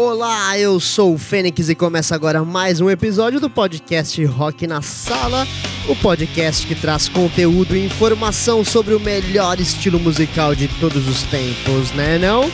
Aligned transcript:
Olá, 0.00 0.56
eu 0.56 0.78
sou 0.78 1.14
o 1.14 1.18
Fênix 1.18 1.68
e 1.68 1.74
começa 1.74 2.14
agora 2.14 2.44
mais 2.44 2.80
um 2.80 2.88
episódio 2.88 3.40
do 3.40 3.50
podcast 3.50 4.24
Rock 4.26 4.64
na 4.64 4.80
Sala, 4.80 5.44
o 5.88 5.96
podcast 5.96 6.64
que 6.64 6.76
traz 6.76 7.08
conteúdo 7.08 7.76
e 7.76 7.84
informação 7.84 8.64
sobre 8.64 8.94
o 8.94 9.00
melhor 9.00 9.58
estilo 9.58 9.98
musical 9.98 10.54
de 10.54 10.68
todos 10.78 11.08
os 11.08 11.24
tempos, 11.24 11.90
né 11.94 12.16
não? 12.16 12.48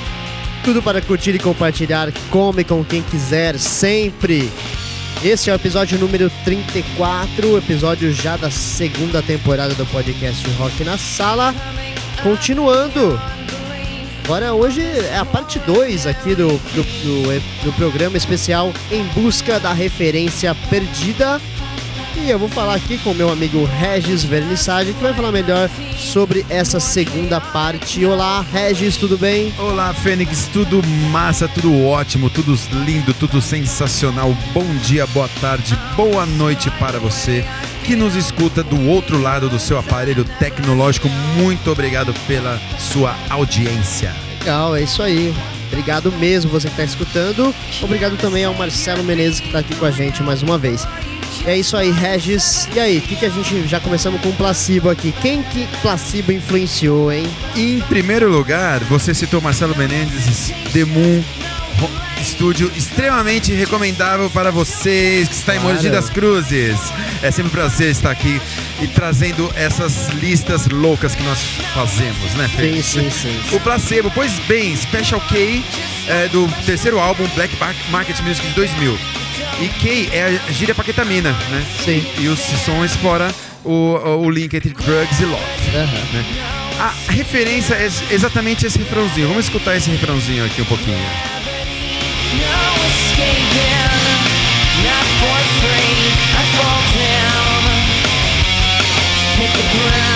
Tudo 0.65 0.83
para 0.83 1.03
curtir 1.03 1.35
e 1.35 1.39
compartilhar, 1.39 2.11
come 2.31 2.65
com 2.65 2.83
quem 2.83 3.03
quiser, 3.03 3.59
sempre. 3.59 4.51
Este 5.23 5.51
é 5.51 5.53
o 5.53 5.57
episódio 5.57 5.99
número 5.99 6.33
34, 6.47 7.59
episódio 7.59 8.11
já 8.11 8.39
da 8.39 8.51
segunda 8.51 9.21
temporada 9.21 9.75
do 9.75 9.85
podcast 9.85 10.49
Rock 10.53 10.83
na 10.83 10.97
Sala. 10.97 11.55
Continuando 12.23 13.21
Agora 14.25 14.55
hoje 14.55 14.81
é 14.81 15.19
a 15.19 15.25
parte 15.25 15.59
2 15.59 16.07
aqui 16.07 16.35
do, 16.35 16.49
do, 16.49 16.83
do, 16.83 17.65
do, 17.67 17.73
programa 17.75 18.17
especial 18.17 18.73
Em 18.91 19.05
Busca 19.09 19.61
da 19.61 19.75
Referência 19.75 20.55
Perdida. 20.71 21.39
E 22.17 22.31
eu 22.31 22.39
vou 22.39 22.49
falar 22.49 22.77
aqui 22.77 22.97
com 22.97 23.13
meu 23.13 23.29
amigo 23.29 23.67
Regis 23.67 24.25
Vernissage, 24.25 24.95
que 24.95 25.03
vai 25.03 25.13
falar 25.13 25.31
melhor 25.31 25.69
sobre 25.99 26.47
essa 26.49 26.81
segunda 26.81 27.39
parte. 27.39 28.03
Olá, 28.07 28.43
Regis, 28.51 28.97
tudo 28.97 29.19
bem? 29.19 29.53
Olá, 29.59 29.93
Fênix, 29.93 30.49
tudo 30.51 30.83
massa, 31.11 31.47
tudo 31.47 31.85
ótimo, 31.85 32.31
tudo 32.31 32.59
lindo, 32.87 33.13
tudo 33.13 33.43
sensacional. 33.43 34.35
Bom 34.55 34.75
dia, 34.77 35.07
boa 35.09 35.29
tarde, 35.39 35.79
boa 35.97 36.25
noite 36.25 36.71
para 36.71 36.99
você 36.99 37.45
que 37.85 37.95
nos 37.95 38.17
escuta 38.17 38.63
do 38.63 38.89
outro 38.89 39.21
lado 39.21 39.47
do 39.51 39.61
seu 39.61 39.79
aparelho 39.79 40.25
tecnológico. 40.39 41.07
Muito 41.37 41.71
obrigado 41.71 42.15
pela 42.27 42.59
sua 42.79 43.15
audiência. 43.29 44.15
Legal, 44.41 44.75
é 44.75 44.83
isso 44.83 45.03
aí. 45.03 45.35
Obrigado 45.69 46.11
mesmo 46.13 46.51
você 46.51 46.69
que 46.69 46.73
está 46.73 46.85
escutando. 46.85 47.55
Obrigado 47.83 48.17
também 48.17 48.43
ao 48.43 48.55
Marcelo 48.55 49.05
Menezes 49.05 49.39
que 49.39 49.49
está 49.49 49.59
aqui 49.59 49.75
com 49.75 49.85
a 49.85 49.91
gente 49.91 50.23
mais 50.23 50.43
uma 50.43 50.57
vez. 50.57 50.89
É 51.45 51.59
isso 51.59 51.77
aí, 51.77 51.91
Regis. 51.91 52.67
E 52.75 52.81
aí, 52.81 52.99
o 52.99 53.03
que, 53.03 53.17
que 53.17 53.27
a 53.27 53.29
gente 53.29 53.69
já 53.69 53.79
começamos 53.79 54.19
com 54.23 54.31
o 54.31 54.33
placebo 54.33 54.89
aqui? 54.89 55.13
Quem 55.21 55.43
que 55.43 55.67
placebo 55.83 56.33
influenciou, 56.33 57.13
hein? 57.13 57.27
Em 57.55 57.81
primeiro 57.81 58.31
lugar, 58.31 58.81
você 58.85 59.13
citou 59.13 59.43
Marcelo 59.43 59.77
Menezes, 59.77 60.55
The 60.73 60.87
Moon, 60.87 61.23
estúdio 62.25 62.73
extremamente 62.75 63.53
recomendável 63.53 64.31
para 64.31 64.51
vocês 64.51 65.29
que 65.29 65.35
está 65.35 65.55
em 65.55 65.59
Mogi 65.59 65.91
das 65.91 66.09
Cruzes. 66.09 66.77
É 67.23 67.31
sempre 67.31 67.49
um 67.49 67.51
prazer 67.51 67.91
estar 67.91 68.11
aqui 68.11 68.41
e 68.81 68.87
trazendo 68.89 69.53
essas 69.55 70.09
listas 70.09 70.67
loucas 70.69 71.15
que 71.15 71.23
nós 71.23 71.39
fazemos, 71.75 72.33
né, 72.35 72.49
Fê? 72.49 72.83
Sim, 72.83 72.83
sim, 72.83 73.11
sim. 73.11 73.57
O 73.57 73.61
Placebo, 73.61 74.11
pois 74.11 74.33
bem, 74.49 74.75
Special 74.75 75.21
K 75.21 75.63
é, 76.09 76.29
do 76.29 76.49
terceiro 76.65 76.99
álbum 76.99 77.29
Black 77.35 77.55
Market 77.91 78.19
Music 78.23 78.47
de 78.47 78.55
2000. 78.55 78.99
E 79.61 79.69
K 79.69 80.09
é 80.11 80.41
a 80.49 80.51
gíria 80.51 80.75
paquetamina, 80.75 81.31
né? 81.31 81.65
Sim. 81.85 82.05
E 82.19 82.29
o 82.29 82.37
som 82.37 82.85
explora 82.85 83.33
o, 83.63 83.99
o 84.25 84.31
link 84.31 84.55
entre 84.55 84.71
drugs 84.71 85.21
e 85.21 85.25
love. 85.25 85.45
Uhum. 85.75 86.13
Né? 86.13 86.25
A 86.81 87.13
referência 87.13 87.75
é 87.75 87.89
exatamente 88.11 88.67
esse 88.67 88.79
refrãozinho. 88.79 89.29
Vamos 89.29 89.45
escutar 89.45 89.77
esse 89.77 89.91
refrãozinho 89.91 90.45
aqui 90.45 90.63
um 90.63 90.65
pouquinho. 90.65 90.99
Ground, 99.75 100.14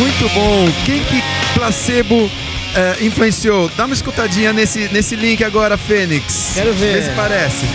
Muito 0.00 0.28
bom. 0.30 0.66
Quem 0.86 1.04
que 1.04 1.22
placebo 1.52 2.30
é, 2.74 3.04
influenciou? 3.04 3.70
Dá 3.76 3.84
uma 3.84 3.92
escutadinha 3.92 4.50
nesse, 4.50 4.88
nesse 4.88 5.14
link 5.14 5.44
agora, 5.44 5.76
Fênix. 5.76 6.52
Quero 6.54 6.72
ver. 6.72 6.94
Vê 6.94 7.02
se 7.02 7.10
parece. 7.10 7.66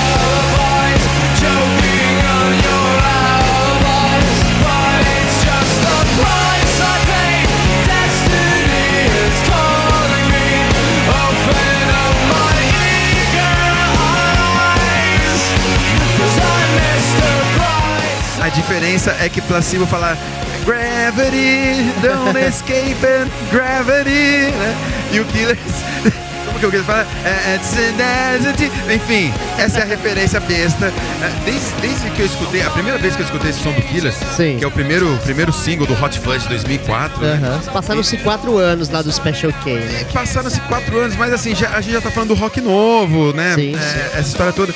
diferença 18.55 19.17
é 19.21 19.29
que 19.29 19.41
Placebo 19.43 19.87
fala 19.87 20.17
Gravity, 20.65 21.93
don't 22.01 22.39
escape 22.39 23.05
it, 23.05 23.31
gravity, 23.53 24.51
né? 24.53 24.77
E 25.13 25.21
o 25.21 25.25
Killers 25.27 25.61
como 26.55 26.61
que 26.61 26.67
o 26.67 26.71
Killers 26.71 26.87
fala? 26.87 27.07
É, 27.25 27.57
é, 27.57 28.95
Enfim, 28.95 29.33
essa 29.59 29.81
é 29.81 29.83
a 29.83 29.87
referência 29.87 30.39
besta. 30.41 30.87
É, 30.87 31.45
desde, 31.45 31.71
desde 31.81 32.11
que 32.11 32.21
eu 32.21 32.27
escutei, 32.27 32.63
a 32.63 32.71
primeira 32.71 32.99
vez 32.99 33.17
que 33.17 33.23
eu 33.23 33.27
escutei 33.27 33.51
esse 33.51 33.61
som 33.61 33.73
do 33.73 33.83
Killers, 33.83 34.15
Sim. 34.37 34.57
que 34.59 34.65
é 34.65 34.67
o 34.67 34.71
primeiro, 34.71 35.19
primeiro 35.25 35.53
single 35.53 35.87
do 35.87 35.95
Hot 35.95 36.19
Fuzz 36.21 36.43
de 36.45 36.51
2004. 36.51 37.25
Uhum. 37.25 37.37
Né? 37.37 37.61
Passaram-se 37.73 38.17
quatro 38.19 38.57
anos 38.59 38.89
lá 38.89 39.03
do 39.03 39.13
Special 39.13 39.53
K, 39.65 39.75
né? 39.75 40.07
Passaram-se 40.13 40.61
quatro 40.63 40.99
anos, 40.99 41.17
mas 41.17 41.33
assim, 41.33 41.55
já, 41.55 41.71
a 41.71 41.81
gente 41.81 41.95
já 41.95 42.01
tá 42.01 42.11
falando 42.11 42.29
do 42.29 42.35
rock 42.35 42.61
novo, 42.61 43.33
né? 43.33 43.55
Sim, 43.55 43.75
é, 43.75 43.79
sim. 43.79 44.19
Essa 44.19 44.29
história 44.29 44.53
toda. 44.53 44.73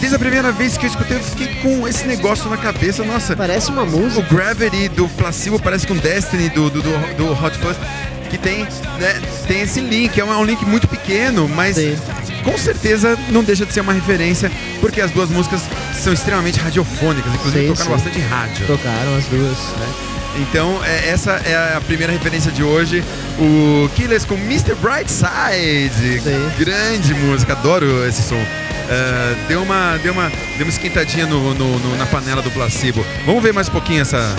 Desde 0.00 0.14
a 0.14 0.18
primeira 0.18 0.52
vez 0.52 0.76
que 0.78 0.86
eu 0.86 0.90
escutei, 0.90 1.16
eu 1.16 1.22
fiquei 1.22 1.48
com 1.56 1.86
esse 1.88 2.06
negócio 2.06 2.48
na 2.48 2.56
cabeça. 2.56 3.02
Nossa, 3.04 3.36
Parece 3.36 3.70
uma 3.70 3.82
o 3.82 3.90
música. 3.90 4.22
Gravity 4.34 4.88
do 4.88 5.08
Placebo 5.08 5.58
parece 5.60 5.86
com 5.86 5.96
Destiny 5.96 6.48
do, 6.50 6.70
do, 6.70 6.82
do, 6.82 7.14
do 7.16 7.32
Hot 7.44 7.56
Fuzz. 7.58 7.76
Que 8.30 8.36
tem, 8.38 8.64
né, 8.98 9.20
tem 9.46 9.62
esse 9.62 9.80
link, 9.80 10.18
é 10.20 10.24
um, 10.24 10.30
é 10.30 10.36
um 10.36 10.44
link 10.44 10.62
muito 10.66 10.86
pequeno, 10.86 11.48
mas 11.48 11.76
Sim. 11.76 11.96
com 12.44 12.58
certeza 12.58 13.18
não 13.30 13.42
deixa 13.42 13.64
de 13.64 13.72
ser 13.72 13.80
uma 13.80 13.94
referência, 13.94 14.52
porque 14.82 15.00
as 15.00 15.10
duas 15.10 15.30
músicas 15.30 15.62
são 15.98 16.12
extremamente 16.12 16.60
radiofônicas, 16.60 17.32
inclusive 17.34 17.62
Sim, 17.62 17.68
tocaram 17.72 17.98
sim. 17.98 18.04
bastante 18.04 18.20
rádio. 18.28 18.66
Tocaram 18.66 19.16
as 19.16 19.24
duas. 19.24 19.56
né? 19.78 19.94
Então, 20.40 20.78
é, 20.84 21.08
essa 21.08 21.32
é 21.44 21.74
a 21.74 21.80
primeira 21.80 22.12
referência 22.12 22.52
de 22.52 22.62
hoje. 22.62 23.02
O 23.38 23.88
Killers 23.96 24.26
com 24.26 24.34
Mr. 24.34 24.74
Brightside. 24.74 26.20
Sim. 26.20 26.50
Grande 26.58 27.14
música, 27.14 27.54
adoro 27.54 28.06
esse 28.06 28.22
som. 28.22 28.44
Ah, 28.90 29.34
deu, 29.46 29.62
uma, 29.62 29.96
deu, 29.98 30.12
uma, 30.12 30.30
deu 30.56 30.66
uma 30.66 30.68
esquentadinha 30.70 31.26
no, 31.26 31.54
no- 31.54 31.78
no- 31.78 31.96
na 31.96 32.06
panela 32.06 32.40
do 32.42 32.50
placebo. 32.50 33.04
Vamos 33.26 33.42
ver 33.42 33.52
mais 33.52 33.68
um 33.68 33.72
pouquinho 33.72 34.02
essa. 34.02 34.34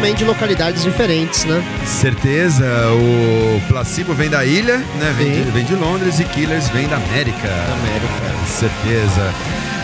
Também 0.00 0.14
de 0.14 0.24
localidades 0.24 0.82
diferentes, 0.82 1.44
né? 1.44 1.62
Certeza, 1.84 2.64
o 2.90 3.60
placebo 3.68 4.14
vem 4.14 4.30
da 4.30 4.42
ilha, 4.46 4.78
né? 4.78 5.14
Vem 5.18 5.30
de, 5.30 5.50
vem 5.50 5.62
de 5.62 5.74
Londres 5.74 6.18
e 6.18 6.24
Killers 6.24 6.70
vem 6.70 6.88
da 6.88 6.96
América. 6.96 7.36
América. 7.46 8.48
Certeza. 8.48 9.34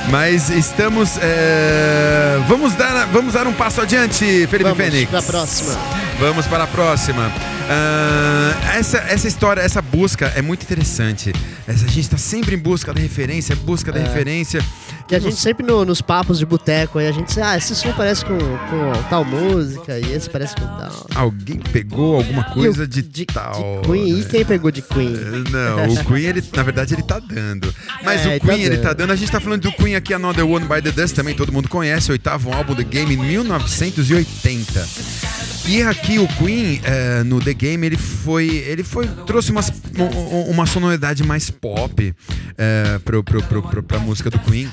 Mas 0.08 0.48
estamos. 0.48 1.18
é, 1.20 2.40
Vamos, 2.48 2.72
dar, 2.74 3.06
vamos 3.12 3.34
dar 3.34 3.46
um 3.46 3.52
passo 3.52 3.82
adiante, 3.82 4.24
Felipe 4.46 4.62
Vamos 4.70 4.78
Fênix. 4.78 5.10
pra 5.10 5.20
próxima. 5.20 5.76
Vamos 6.18 6.46
para 6.46 6.64
a 6.64 6.66
próxima. 6.66 7.30
Ah, 7.68 8.74
essa, 8.78 8.98
essa 8.98 9.28
história, 9.28 9.60
essa 9.60 9.82
busca 9.82 10.32
é 10.34 10.40
muito 10.40 10.62
interessante. 10.62 11.30
Essa, 11.68 11.84
a 11.84 11.88
gente 11.88 12.00
está 12.00 12.16
sempre 12.16 12.54
em 12.54 12.58
busca 12.58 12.94
da 12.94 13.00
referência, 13.00 13.54
busca 13.54 13.92
da 13.92 14.00
referência. 14.00 14.64
E 15.08 15.14
a 15.14 15.20
gente 15.20 15.36
sempre 15.36 15.64
no- 15.64 15.84
nos 15.84 16.00
papos 16.02 16.36
de 16.38 16.44
boteco 16.44 16.98
aí, 16.98 17.06
a 17.06 17.12
gente 17.12 17.28
diz, 17.28 17.38
ah, 17.38 17.56
esse 17.56 17.76
som 17.76 17.92
parece 17.92 18.24
com, 18.24 18.36
com 18.36 19.02
tal 19.08 19.24
música 19.24 19.96
e 20.00 20.12
esse 20.12 20.28
parece 20.28 20.56
com 20.56 20.66
tal. 20.66 21.06
Alguém 21.14 21.60
pegou 21.60 22.16
alguma 22.16 22.42
coisa 22.42 22.82
E 22.82 22.86
de, 22.88 23.02
de, 23.02 23.24
tal. 23.24 23.82
de 23.82 23.88
Queen. 23.88 24.08
E 24.08 24.12
né? 24.22 24.28
quem 24.28 24.44
pegou 24.44 24.70
de 24.72 24.82
Queen? 24.82 25.12
Não, 25.52 25.92
o 25.94 26.04
Queen, 26.06 26.24
ele, 26.24 26.42
na 26.54 26.62
verdade, 26.64 26.94
ele 26.94 27.02
tá 27.04 27.20
dando. 27.20 27.72
Mas 28.02 28.22
É, 28.26 28.28
o 28.28 28.30
ele 28.32 28.40
Queen, 28.40 28.50
tá 28.58 28.64
ele 28.64 28.78
tá 28.78 28.92
dando. 28.92 29.12
A 29.12 29.16
gente 29.16 29.30
tá 29.30 29.38
falando 29.38 29.62
do 29.62 29.72
Queen 29.72 29.94
aqui, 29.94 30.12
Another 30.12 30.44
One 30.44 30.66
by 30.66 30.82
the 30.82 30.90
Dust, 30.90 31.14
também 31.14 31.36
todo 31.36 31.52
mundo 31.52 31.68
conhece, 31.68 32.10
o 32.10 32.12
oitavo 32.12 32.52
álbum 32.52 32.74
The 32.74 32.82
Game 32.82 33.14
em 33.14 33.18
1980. 33.18 34.86
E 35.68 35.82
aqui 35.82 36.18
o 36.18 36.26
Queen, 36.28 36.80
eh, 36.84 37.22
no 37.24 37.40
The 37.40 37.54
Game, 37.54 37.86
ele 37.86 37.96
foi. 37.96 38.48
Ele 38.48 38.82
foi. 38.84 39.06
trouxe 39.26 39.50
umas, 39.50 39.72
um- 39.98 40.02
um- 40.18 40.50
uma 40.50 40.66
sonoridade 40.66 41.22
mais 41.24 41.50
pop 41.50 42.14
eh, 42.58 43.00
pro, 43.04 43.22
pro, 43.24 43.42
pro, 43.42 43.62
pro, 43.62 43.82
pra 43.82 43.98
música 43.98 44.30
do 44.30 44.38
Queen. 44.40 44.68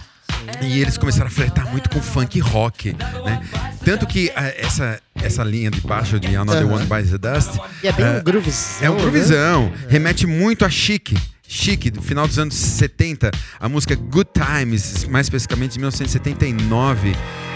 E 0.62 0.81
eles 0.81 0.98
começaram 0.98 1.28
a 1.28 1.30
flertar 1.30 1.69
muito 1.69 1.90
com 1.90 2.01
funk 2.01 2.40
rock, 2.40 2.95
né? 3.25 3.42
Tanto 3.84 4.07
que 4.07 4.31
eh, 4.36 4.56
essa, 4.60 5.00
essa 5.16 5.44
linha 5.44 5.69
de 5.69 5.81
baixo 5.81 6.19
de 6.19 6.36
Another. 6.36 6.66
One 6.66 6.86
by 6.86 7.04
the 7.10 7.18
Dust. 7.18 7.57
E 7.84 7.88
é 7.88 7.92
bem 7.92 8.06
eh, 8.06 8.19
um 8.19 8.24
groovizão. 8.24 8.86
é 8.86 8.90
um 8.90 8.95
né? 8.95 9.01
groovizão. 9.01 9.74
Remete 9.90 10.25
muito 10.25 10.63
a 10.63 10.69
Chic. 10.69 11.13
Chic, 11.48 11.92
do 11.92 12.01
final 12.01 12.28
dos 12.28 12.40
anos 12.40 12.56
70. 12.56 13.30
A 13.60 13.69
música 13.69 13.95
Good 13.95 14.31
Times, 14.34 15.06
mais 15.06 15.28
especificamente 15.28 15.74
de 15.74 15.80
1979. 15.80 17.16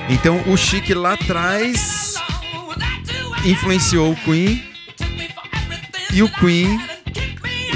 Então, 0.09 0.43
o 0.47 0.57
Chic 0.57 0.89
lá 0.89 1.13
atrás 1.13 2.15
influenciou 3.45 4.11
o 4.11 4.15
Queen. 4.15 4.63
E 6.13 6.21
o 6.21 6.29
Queen. 6.29 6.96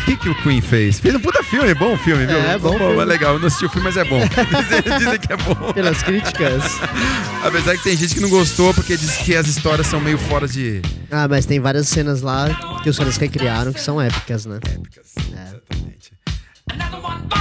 O 0.01 0.05
que, 0.05 0.17
que 0.17 0.29
o 0.29 0.35
Queen 0.43 0.61
fez? 0.61 0.99
Fez 0.99 1.15
um 1.15 1.19
puta 1.19 1.43
filme, 1.43 1.69
é 1.69 1.75
bom 1.75 1.93
o 1.93 1.97
filme, 1.97 2.25
viu? 2.25 2.37
É, 2.37 2.57
bom 2.57 2.71
Pô, 2.71 2.77
filme. 2.79 3.05
legal. 3.05 3.33
Eu 3.35 3.39
não 3.39 3.47
assisti 3.47 3.65
o 3.65 3.69
filme, 3.69 3.85
mas 3.85 3.97
é 3.97 4.03
bom. 4.03 4.19
Dizem, 4.27 4.97
dizem 4.97 5.19
que 5.19 5.31
é 5.31 5.37
bom. 5.37 5.73
Pelas 5.73 6.01
críticas. 6.01 6.63
Apesar 7.45 7.77
que 7.77 7.83
tem 7.83 7.95
gente 7.95 8.15
que 8.15 8.19
não 8.19 8.29
gostou 8.29 8.73
porque 8.73 8.97
diz 8.97 9.17
que 9.17 9.35
as 9.35 9.47
histórias 9.47 9.87
são 9.87 9.99
meio 9.99 10.17
fora 10.17 10.47
de. 10.47 10.81
Ah, 11.09 11.27
mas 11.27 11.45
tem 11.45 11.59
várias 11.59 11.87
cenas 11.87 12.21
lá 12.21 12.49
que 12.83 12.89
os 12.89 12.97
caras 12.97 13.17
recriaram 13.17 13.71
que 13.71 13.81
são 13.81 14.01
épicas, 14.01 14.45
né? 14.45 14.59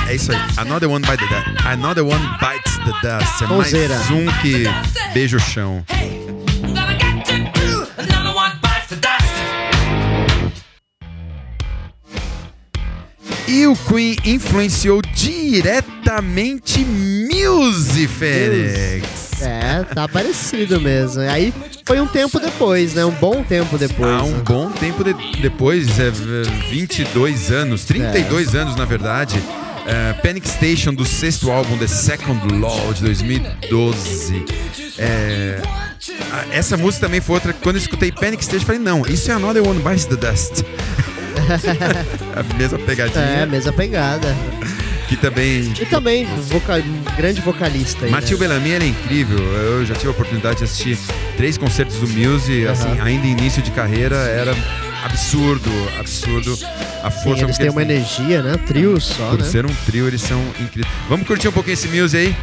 É 0.07 0.15
isso 0.15 0.33
aí. 0.33 0.39
Another 0.57 0.91
one 0.91 1.05
by 1.05 1.17
the 1.17 1.27
dust. 1.27 1.67
Another 1.67 2.05
one 2.05 2.27
bites 2.41 2.77
the 2.79 2.93
dust. 3.03 3.43
É 3.43 3.47
mais 3.47 4.11
um 4.11 4.27
que 4.43 4.65
beija 5.15 5.37
o 5.37 5.41
chão. 5.41 5.85
E 13.53 13.67
o 13.67 13.75
Queen 13.75 14.17
influenciou 14.25 15.03
diretamente 15.13 16.85
Muse, 16.85 18.07
Fênix. 18.07 19.43
É, 19.43 19.83
tá 19.93 20.07
parecido 20.07 20.81
mesmo. 20.81 21.23
Aí 21.23 21.53
foi 21.85 22.01
um 22.01 22.07
tempo 22.07 22.39
depois, 22.39 22.95
né? 22.95 23.05
Um 23.05 23.11
bom 23.11 23.43
tempo 23.43 23.77
depois. 23.77 24.09
Há 24.09 24.23
um 24.23 24.37
né? 24.37 24.43
bom 24.45 24.71
tempo 24.71 25.03
de- 25.03 25.41
depois, 25.41 25.99
é, 25.99 26.11
22 26.71 27.51
anos, 27.51 27.85
32 27.85 28.55
anos 28.55 28.77
na 28.77 28.85
verdade. 28.85 29.43
é, 29.85 30.13
Panic 30.13 30.47
Station 30.49 30.95
do 30.95 31.05
sexto 31.05 31.51
álbum 31.51 31.77
The 31.77 31.89
Second 31.89 32.55
Law 32.55 32.93
de 32.93 33.03
2012. 33.03 34.45
É, 34.97 35.61
essa 36.53 36.77
música 36.77 37.07
também 37.07 37.21
foi 37.21 37.35
outra. 37.35 37.53
que 37.53 37.61
Quando 37.63 37.77
eu 37.77 37.83
escutei 37.83 38.13
Panic 38.13 38.45
Station, 38.45 38.63
eu 38.63 38.67
falei: 38.67 38.81
não, 38.81 39.05
isso 39.07 39.29
é 39.29 39.35
Another 39.35 39.67
One 39.67 39.81
Bites 39.83 40.05
the 40.05 40.15
Dust. 40.15 40.63
a 42.37 42.55
mesma 42.57 42.79
pegadinha. 42.79 43.25
É, 43.25 43.47
mesma 43.47 43.73
pegada. 43.73 44.35
Que 45.09 45.17
também. 45.17 45.73
E 45.81 45.85
também, 45.87 46.25
voca- 46.49 46.77
um 46.77 47.17
grande 47.17 47.41
vocalista 47.41 48.05
aí. 48.05 48.11
Matheus 48.13 48.39
né? 48.41 48.47
Bellamy 48.47 48.71
ele 48.71 48.85
é 48.85 48.89
incrível. 48.89 49.39
Eu 49.39 49.85
já 49.85 49.95
tive 49.95 50.07
a 50.09 50.11
oportunidade 50.13 50.59
de 50.59 50.65
assistir 50.65 50.97
três 51.37 51.59
concertos 51.59 51.97
do 51.97 52.07
Muse, 52.09 52.67
assim, 52.69 52.99
ainda 53.01 53.27
em 53.27 53.33
início 53.33 53.61
de 53.61 53.73
carreira, 53.73 54.15
era 54.17 54.55
absurdo, 55.05 55.71
absurdo 55.99 56.57
a 57.03 57.11
Sim, 57.11 57.25
força 57.25 57.43
eles 57.45 57.57
que 57.57 57.63
têm 57.63 57.73
uma 57.73 57.83
energia, 57.83 58.43
né? 58.43 58.57
Trio 58.67 59.01
só, 59.01 59.31
Por 59.31 59.39
né? 59.41 59.45
ser 59.47 59.67
um 59.67 59.75
trio, 59.87 60.07
eles 60.07 60.21
são 60.23 60.41
incríveis. 60.61 60.95
Vamos 61.09 61.27
curtir 61.27 61.49
um 61.49 61.53
pouquinho 61.53 61.75
esse 61.75 61.89
Muse 61.89 62.17
aí? 62.17 62.37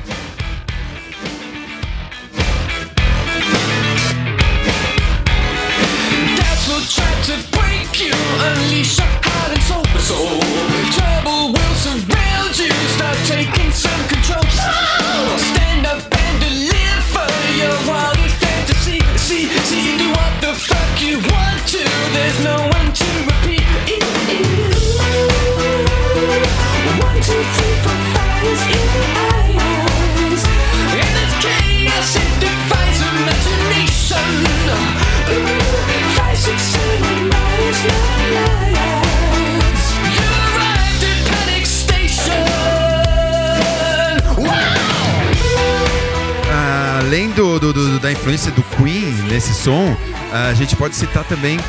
Do, 47.37 47.59
do- 47.59 47.71
do- 47.73 47.99
da 47.99 48.11
influência 48.11 48.51
do 48.51 48.63
Queen 48.63 49.05
nesse 49.29 49.53
som, 49.53 49.95
a 50.33 50.53
gente 50.55 50.75
pode 50.75 50.95
citar 50.95 51.23
também 51.23 51.59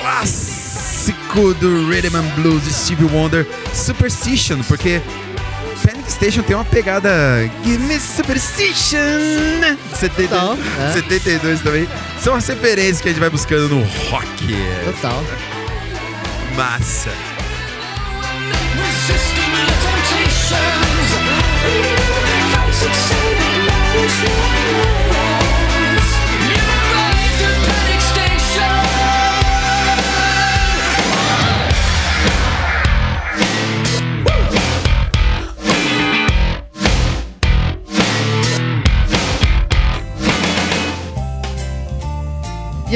clássico 0.00 1.52
do 1.54 1.88
Rhythm 1.90 2.14
and 2.16 2.28
Blues 2.40 2.62
de 2.64 2.72
Stevie 2.72 3.04
Wonder, 3.06 3.44
Superstition, 3.74 4.62
porque 4.62 5.02
Panic 5.84 6.10
Station 6.10 6.42
tem 6.42 6.54
uma 6.54 6.64
pegada 6.64 7.10
Give 7.64 7.78
me 7.78 7.98
Superstition 7.98 8.98
70, 9.94 10.28
Total, 10.28 10.56
é. 10.88 10.92
72 10.92 11.60
também. 11.62 11.88
São 12.22 12.34
as 12.36 12.46
referências 12.46 13.00
que 13.00 13.08
a 13.08 13.10
gente 13.10 13.20
vai 13.20 13.30
buscando 13.30 13.68
no 13.68 13.82
rock. 14.08 14.28
Total. 14.84 15.24
Massa. 16.56 17.10
Resisting 18.76 19.46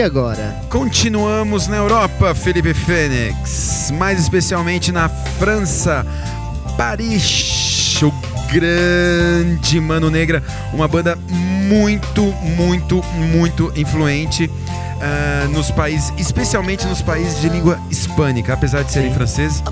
E 0.01 0.03
agora? 0.03 0.57
Continuamos 0.71 1.67
na 1.67 1.77
Europa, 1.77 2.35
Felipe 2.35 2.73
Fênix, 2.73 3.93
mais 3.99 4.19
especialmente 4.19 4.91
na 4.91 5.11
França, 5.11 6.07
Paris, 6.75 8.01
o 8.03 8.30
grande 8.53 9.81
Mano 9.81 10.11
Negra, 10.11 10.43
uma 10.73 10.89
banda 10.89 11.17
muito, 11.31 12.23
muito, 12.23 13.03
muito 13.15 13.73
influente 13.77 14.51
ah, 15.01 15.49
nos 15.51 15.71
países, 15.71 16.13
especialmente 16.19 16.87
nos 16.87 17.01
países 17.01 17.41
de 17.41 17.49
língua 17.49 17.79
hispânica, 17.91 18.53
apesar 18.53 18.83
de 18.83 18.93
serem 18.93 19.13
franceses. 19.15 19.63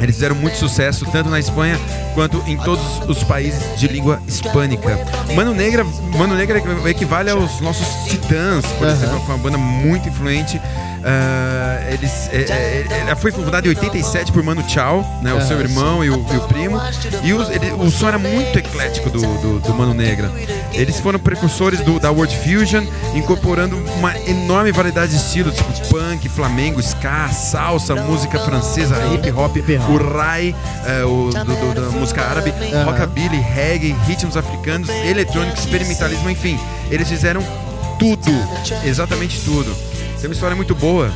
Eles 0.00 0.14
fizeram 0.14 0.34
muito 0.34 0.56
sucesso 0.56 1.04
tanto 1.10 1.28
na 1.28 1.38
Espanha 1.38 1.78
quanto 2.18 2.42
em 2.48 2.56
todos 2.56 2.82
os 3.06 3.22
países 3.22 3.62
de 3.78 3.86
língua 3.86 4.20
hispânica. 4.26 4.98
Mano 5.36 5.54
Negra, 5.54 5.84
Mano 6.16 6.34
Negra 6.34 6.60
equivale 6.90 7.30
aos 7.30 7.60
nossos 7.60 7.86
Titãs, 8.10 8.66
por 8.76 8.88
Aham. 8.88 8.96
exemplo, 8.96 9.20
foi 9.20 9.34
uma 9.36 9.42
banda 9.44 9.56
muito 9.58 10.08
influente. 10.08 10.60
Ah, 11.04 11.78
eles, 11.92 12.28
é, 12.32 12.38
é, 12.50 12.86
ela 13.06 13.14
foi 13.14 13.30
fundada 13.30 13.64
em 13.66 13.70
87 13.70 14.32
por 14.32 14.42
Mano 14.42 14.68
Chao, 14.68 15.06
né, 15.22 15.32
o 15.32 15.36
Aham, 15.36 15.46
seu 15.46 15.60
irmão 15.60 16.04
e 16.04 16.10
o, 16.10 16.14
e 16.14 16.36
o 16.36 16.40
primo. 16.48 16.80
E 17.22 17.32
os- 17.32 17.48
ele- 17.50 17.70
o 17.70 17.88
som 17.88 18.08
era 18.08 18.18
muito 18.18 18.58
eclético 18.58 19.08
do, 19.08 19.20
do, 19.20 19.60
do 19.60 19.74
Mano 19.74 19.94
Negra. 19.94 20.30
Eles 20.72 20.98
foram 20.98 21.20
precursores 21.20 21.80
do- 21.80 22.00
da 22.00 22.10
World 22.10 22.36
Fusion, 22.38 22.82
incorporando 23.14 23.76
uma 23.96 24.18
enorme 24.28 24.72
variedade 24.72 25.12
de 25.12 25.18
estilos, 25.18 25.54
tipo 25.54 25.68
punk, 25.88 26.28
flamengo, 26.28 26.80
ska, 26.82 27.28
salsa, 27.28 27.94
música 27.94 28.38
francesa, 28.40 28.96
hip 29.14 29.30
hop, 29.30 29.56
Hip 29.56 29.76
hop. 29.78 29.88
o 29.90 30.12
rai, 30.16 30.54
é, 30.84 31.04
o, 31.04 31.30
do- 31.30 31.44
do- 31.44 31.74
da 31.80 31.88
música 31.90 32.07
música 32.08 32.22
árabe, 32.24 32.50
Aham. 32.72 32.84
rockabilly, 32.84 33.38
reggae, 33.40 33.94
ritmos 34.06 34.34
africanos, 34.36 34.88
eletrônico, 34.88 35.58
experimentalismo, 35.58 36.30
enfim. 36.30 36.58
Eles 36.90 37.06
fizeram 37.08 37.42
tudo, 37.98 38.30
exatamente 38.84 39.40
tudo. 39.40 39.74
Tem 40.18 40.26
uma 40.28 40.32
história 40.32 40.56
muito 40.56 40.74
boa. 40.74 41.10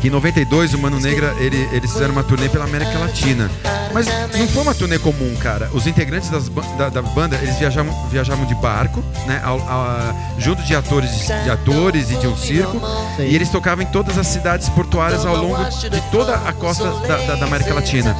Que 0.00 0.08
em 0.08 0.10
92 0.10 0.72
o 0.72 0.78
Mano 0.78 0.98
Negra 0.98 1.34
ele- 1.38 1.68
eles 1.72 1.92
fizeram 1.92 2.12
uma 2.12 2.22
turnê 2.22 2.48
pela 2.48 2.64
América 2.64 2.98
Latina. 2.98 3.50
Mas 3.92 4.06
não 4.06 4.46
foi 4.48 4.62
uma 4.62 4.74
turnê 4.74 4.98
comum, 4.98 5.36
cara. 5.36 5.68
Os 5.74 5.86
integrantes 5.86 6.30
das 6.30 6.48
da, 6.78 6.88
da 6.88 7.02
banda 7.02 7.36
eles 7.42 7.56
viajavam, 7.58 7.92
viajavam 8.08 8.46
de 8.46 8.54
barco, 8.54 9.04
né? 9.26 9.42
ao- 9.44 9.58
ao- 9.68 10.14
junto 10.38 10.62
de 10.62 10.74
atores, 10.74 11.10
de 11.26 11.50
atores 11.50 12.10
e 12.10 12.14
de 12.16 12.26
um 12.26 12.34
circo. 12.36 12.80
Sim. 13.16 13.24
E 13.24 13.34
eles 13.34 13.50
tocavam 13.50 13.82
em 13.84 13.86
todas 13.88 14.16
as 14.16 14.26
cidades 14.28 14.70
portuárias 14.70 15.26
ao 15.26 15.36
longo 15.36 15.62
de 15.68 16.00
toda 16.10 16.34
a 16.36 16.52
costa 16.54 16.84
da, 17.06 17.16
da- 17.18 17.34
da 17.34 17.44
América 17.46 17.74
Latina. 17.74 18.16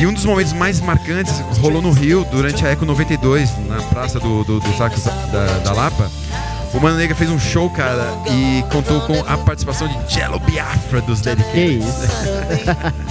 E 0.00 0.06
um 0.06 0.14
dos 0.14 0.24
momentos 0.24 0.54
mais 0.54 0.80
marcantes 0.80 1.40
rolou 1.60 1.82
no 1.82 1.90
Rio 1.92 2.26
durante 2.30 2.64
a 2.64 2.70
Eco 2.70 2.86
92, 2.86 3.50
na 3.68 3.82
praça 3.82 4.18
do, 4.18 4.42
do, 4.44 4.58
dos 4.58 4.80
Arcos 4.80 5.04
da, 5.04 5.58
da 5.62 5.72
Lapa. 5.74 6.10
O 6.72 6.80
Mano 6.80 6.96
Negra 6.96 7.14
fez 7.14 7.28
um 7.28 7.38
show, 7.38 7.68
cara, 7.68 8.10
e 8.26 8.64
contou 8.72 9.02
com 9.02 9.20
a 9.26 9.36
participação 9.36 9.86
de 9.86 10.14
Jello 10.14 10.40
Biafra 10.40 11.02
dos 11.02 11.20
Que 11.20 11.34
Dedicated. 11.34 11.78
isso? 11.80 12.00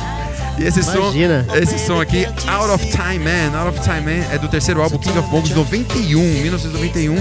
E 0.57 0.63
esse 0.63 0.81
Imagina. 0.81 1.45
som, 1.47 1.55
esse 1.55 1.79
som 1.79 2.01
aqui, 2.01 2.25
Out 2.25 2.71
of 2.73 2.85
Time 2.87 3.19
Man, 3.19 3.57
Out 3.57 3.77
of 3.77 3.79
Time 3.81 4.01
Man 4.01 4.25
é 4.29 4.37
do 4.37 4.49
terceiro 4.49 4.81
álbum 4.81 4.97
King 4.97 5.17
of 5.17 5.29
Bombs 5.29 5.51
91, 5.51 6.19
1991. 6.19 7.15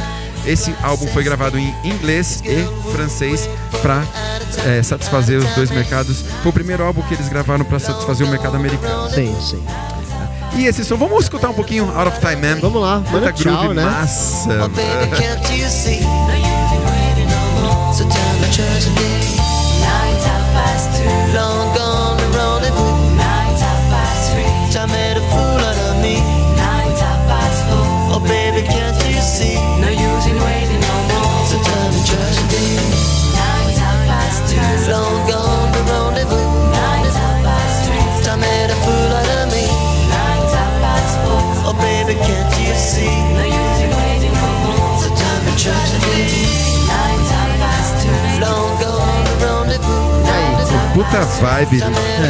Esse 0.45 0.75
álbum 0.83 1.07
foi 1.07 1.23
gravado 1.23 1.57
em 1.57 1.73
inglês 1.85 2.43
e 2.45 2.91
francês 2.91 3.49
para 3.81 4.03
satisfazer 4.83 5.39
os 5.39 5.55
dois 5.55 5.71
mercados. 5.71 6.25
Foi 6.43 6.51
o 6.51 6.53
primeiro 6.53 6.85
álbum 6.85 7.03
que 7.03 7.15
eles 7.15 7.29
gravaram 7.29 7.65
para 7.65 7.79
satisfazer 7.79 8.27
o 8.27 8.31
mercado 8.31 8.57
americano. 8.57 9.11
Sim, 9.11 9.35
sim. 9.41 9.65
E 10.57 10.67
esse 10.67 10.85
som, 10.85 10.97
vamos 10.97 11.23
escutar 11.25 11.51
um 11.51 11.55
pouquinho 11.55 11.85
Out 11.97 12.09
of 12.09 12.21
Time 12.21 12.37
Man. 12.37 12.59
Vamos 12.61 12.83
lá, 12.83 12.99
Muita 12.99 13.13
manda 13.13 13.33
tchau, 13.33 13.59
groove 13.59 13.75
né? 13.75 13.85
massa. 13.85 14.65
Oh, 14.65 14.69
baby, 14.69 15.39
Puta 51.11 51.25
vibe, 51.25 51.81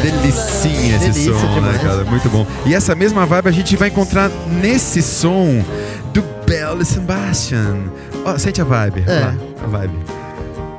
delicinha 0.01 0.95
esse 0.95 1.09
Delícia 1.09 1.33
som, 1.33 1.47
né, 1.47 1.53
demais. 1.55 1.81
cara? 1.81 2.03
Muito 2.05 2.29
bom. 2.29 2.47
E 2.65 2.73
essa 2.73 2.95
mesma 2.95 3.25
vibe 3.25 3.49
a 3.49 3.51
gente 3.51 3.75
vai 3.75 3.89
encontrar 3.89 4.29
nesse 4.61 5.01
som 5.01 5.63
do 6.13 6.23
Belle 6.45 6.85
Sebastian. 6.85 7.77
Ó, 8.25 8.37
sente 8.37 8.61
a 8.61 8.63
vibe, 8.63 9.03
É. 9.05 9.19
lá, 9.19 9.35
a 9.63 9.67
vibe. 9.67 9.99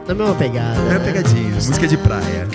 Na 0.08 0.14
mesma 0.14 0.34
pegada. 0.34 0.78
É 0.88 0.92
uma 0.96 1.00
pegadinha, 1.00 1.54
música 1.54 1.86
de 1.86 1.96
praia. 1.98 2.48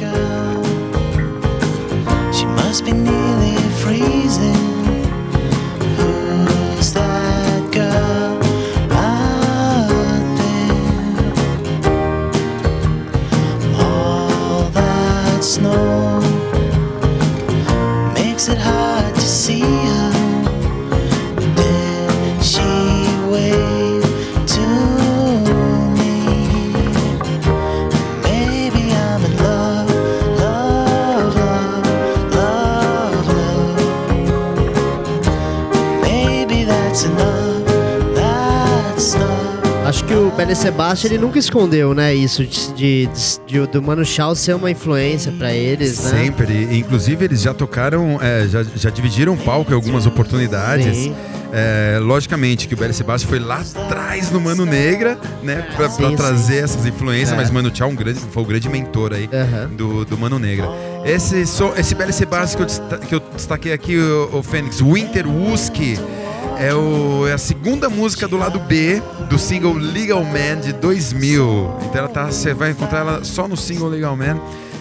She 2.31 2.45
must 2.47 2.83
be 2.83 2.91
nearly 2.93 3.55
freezing. 3.83 4.14
It 18.49 18.57
hard 18.59 19.15
to 19.15 19.21
see 19.21 19.74
Belle 40.45 40.55
Sebastian 40.55 41.09
ele 41.09 41.17
nunca 41.17 41.39
escondeu, 41.39 41.95
né? 41.95 42.13
Isso 42.13 42.45
de, 42.45 42.73
de- 42.75 43.09
de- 43.47 43.67
do 43.67 43.81
Mano 43.81 44.05
Chao 44.05 44.35
ser 44.35 44.53
uma 44.55 44.69
influência 44.69 45.31
pra 45.31 45.51
eles, 45.51 46.03
né? 46.03 46.09
Sempre. 46.23 46.77
Inclusive, 46.77 47.25
eles 47.25 47.41
já 47.41 47.51
tocaram, 47.51 48.19
é, 48.21 48.47
já, 48.47 48.63
já 48.75 48.91
dividiram 48.91 49.35
palco 49.35 49.71
em 49.71 49.73
algumas 49.75 50.05
oportunidades. 50.05 50.95
Sim. 50.95 51.15
É, 51.51 51.97
logicamente 51.99 52.67
que 52.67 52.75
o 52.75 52.77
Belle 52.77 52.93
Sebastian 52.93 53.27
foi 53.29 53.39
lá 53.39 53.61
atrás 53.75 54.29
no 54.29 54.39
Mano 54.39 54.65
Negra, 54.67 55.17
né? 55.41 55.65
Pra, 55.75 55.89
Sim, 55.89 55.97
pra 55.97 56.09
sim. 56.09 56.15
trazer 56.15 56.57
essas 56.63 56.85
influências, 56.85 57.31
É. 57.31 57.35
mas 57.35 57.49
Mano 57.49 57.71
Tchau 57.71 57.89
um 57.89 57.95
grande, 57.95 58.19
foi 58.19 58.43
o 58.43 58.45
grande 58.45 58.69
mentor 58.69 59.13
aí 59.13 59.27
do, 59.75 60.05
do 60.05 60.15
Mano 60.17 60.37
Negra. 60.37 60.67
Esse, 61.03 61.45
som, 61.47 61.73
esse 61.75 61.95
Belle 61.95 62.13
Sebastian 62.13 62.65
que 62.65 62.71
eu, 62.93 62.99
que 62.99 63.15
eu 63.15 63.19
destaquei 63.35 63.73
aqui, 63.73 63.97
o, 63.97 64.29
o 64.37 64.43
Fênix, 64.43 64.79
Winter 64.79 65.25
Wusky, 65.27 65.97
é, 66.59 66.73
o, 66.73 67.27
é 67.27 67.33
a 67.33 67.37
segunda 67.37 67.89
música 67.89 68.27
do 68.27 68.37
lado 68.37 68.59
B 68.59 69.01
do 69.29 69.37
single 69.37 69.73
Legal 69.73 70.23
Man 70.23 70.61
de 70.61 70.73
2000. 70.73 71.75
Então 71.83 71.99
ela 71.99 72.07
tá, 72.09 72.25
você 72.27 72.53
vai 72.53 72.71
encontrar 72.71 72.99
ela 72.99 73.23
só 73.23 73.47
no 73.47 73.57
single 73.57 73.87
Legal 73.89 74.15
Man 74.15 74.39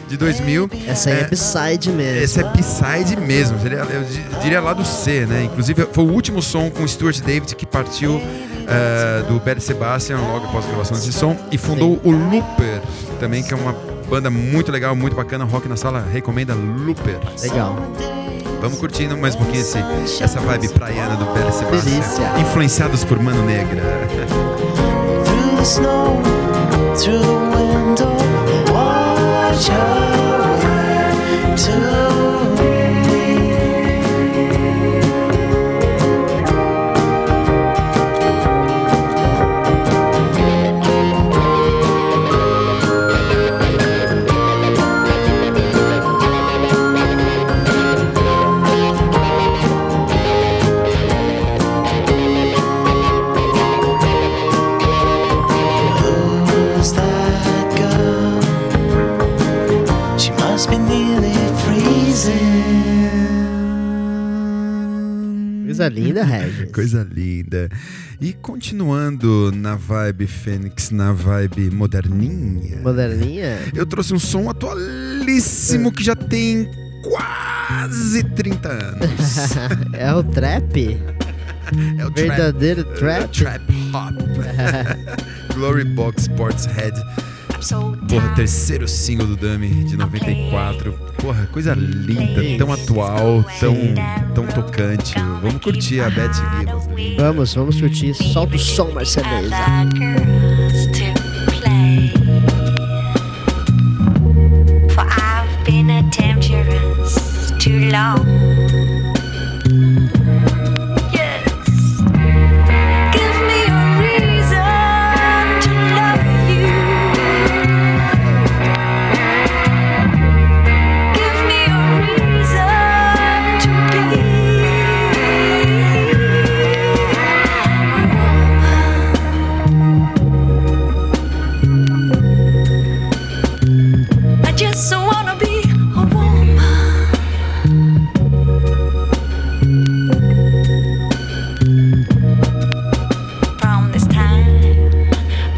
de 0.08 0.16
2000. 0.16 0.70
Essa 0.86 1.10
aí 1.10 1.16
é, 1.16 1.20
É, 1.20 1.24
B-side 1.28 1.90
mesmo. 1.90 2.22
esse 2.22 2.40
é 2.40 2.44
B-side 2.44 3.16
mesmo, 3.16 3.56
eu 3.58 4.02
di- 4.04 4.24
diria 4.42 4.60
lá 4.60 4.72
do 4.72 4.84
C, 4.84 5.26
né? 5.26 5.44
Inclusive 5.44 5.86
foi 5.92 6.04
o 6.04 6.10
último 6.12 6.42
som 6.42 6.70
com 6.70 6.82
o 6.84 6.88
Stuart 6.88 7.20
David 7.20 7.54
que 7.56 7.64
partiu 7.66 8.20
eh, 8.66 9.22
do 9.28 9.40
Bad 9.40 9.60
Sebastian 9.62 10.18
logo 10.18 10.46
após 10.46 10.64
a 10.64 10.68
gravação 10.68 10.96
desse 10.96 11.12
som 11.12 11.36
e 11.50 11.56
fundou 11.58 12.00
o 12.04 12.10
Looper, 12.10 12.80
também 13.18 13.42
que 13.42 13.52
é 13.54 13.56
uma 13.56 13.74
banda 14.08 14.28
muito 14.30 14.70
legal, 14.70 14.94
muito 14.94 15.16
bacana, 15.16 15.44
Rock 15.44 15.66
na 15.68 15.76
Sala 15.76 16.04
recomenda 16.12 16.54
Looper. 16.54 17.18
Legal. 17.42 17.74
Vamos 18.64 18.78
curtindo 18.78 19.14
mais 19.14 19.34
um 19.34 19.40
pouquinho 19.40 19.60
esse, 19.60 19.76
essa 20.22 20.40
vibe 20.40 20.70
praiana 20.70 21.16
do 21.16 21.26
Sebastian. 21.52 21.80
Delícia. 21.82 22.32
Influenciados 22.40 23.04
por 23.04 23.22
Mano 23.22 23.44
Negra. 23.44 23.82
Through 25.26 25.56
the 25.58 25.64
snow, 25.66 26.22
through 26.96 27.20
the 27.20 27.26
window, 27.54 28.16
watch 28.72 29.68
her 29.68 30.48
way 30.64 31.54
to 31.56 32.13
Regis. 66.24 66.70
Coisa 66.72 67.06
linda. 67.10 67.68
E 68.20 68.32
continuando 68.32 69.52
na 69.54 69.76
vibe 69.76 70.26
Fênix, 70.26 70.90
na 70.90 71.12
vibe 71.12 71.70
moderninha. 71.70 72.80
Moderninha. 72.80 73.58
Eu 73.74 73.86
trouxe 73.86 74.14
um 74.14 74.18
som 74.18 74.48
atualíssimo 74.48 75.92
que 75.92 76.02
já 76.02 76.14
tem 76.14 76.68
quase 77.02 78.22
30 78.22 78.68
anos. 78.68 79.56
é 79.92 80.14
o 80.14 80.22
trap? 80.22 80.98
É 81.98 82.06
o 82.06 82.12
Verdadeiro 82.12 82.84
trap, 82.94 83.30
trap? 83.30 83.66
trap 83.66 83.72
hop. 83.94 84.14
Glory 85.54 85.84
Box 85.84 86.22
Sports 86.22 86.66
Head. 86.66 86.94
Porra, 88.08 88.34
terceiro 88.34 88.86
single 88.86 89.26
do 89.26 89.36
Dummy 89.36 89.84
de 89.84 89.96
94. 89.96 90.92
Porra, 91.16 91.46
coisa 91.46 91.74
linda, 91.74 92.42
tão 92.58 92.70
atual, 92.70 93.42
tão, 93.58 93.74
tão 94.34 94.46
tocante. 94.46 95.14
Vamos 95.40 95.62
curtir 95.62 96.00
a 96.00 96.10
Beth 96.10 96.32
Gibbons. 96.34 97.16
Vamos, 97.16 97.54
vamos 97.54 97.80
curtir. 97.80 98.12
Solta 98.12 98.56
o 98.56 98.58
som, 98.58 98.90
Marceleza. 98.90 99.56
For 104.90 105.06
I've 105.06 105.64
been 105.64 105.90
a 105.90 106.02
temptress 106.10 107.50
too 107.58 107.90
long. 107.90 108.33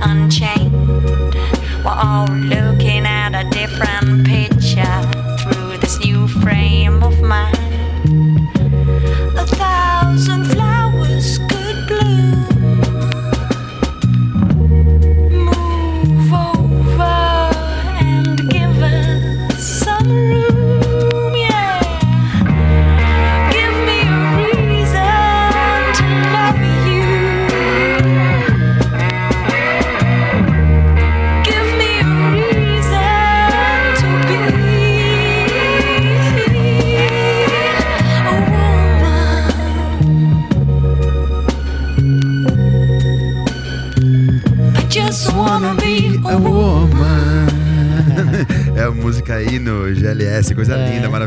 unchained. 0.07 0.73
We're 1.85 1.91
all 1.91 2.27
loose. 2.29 2.66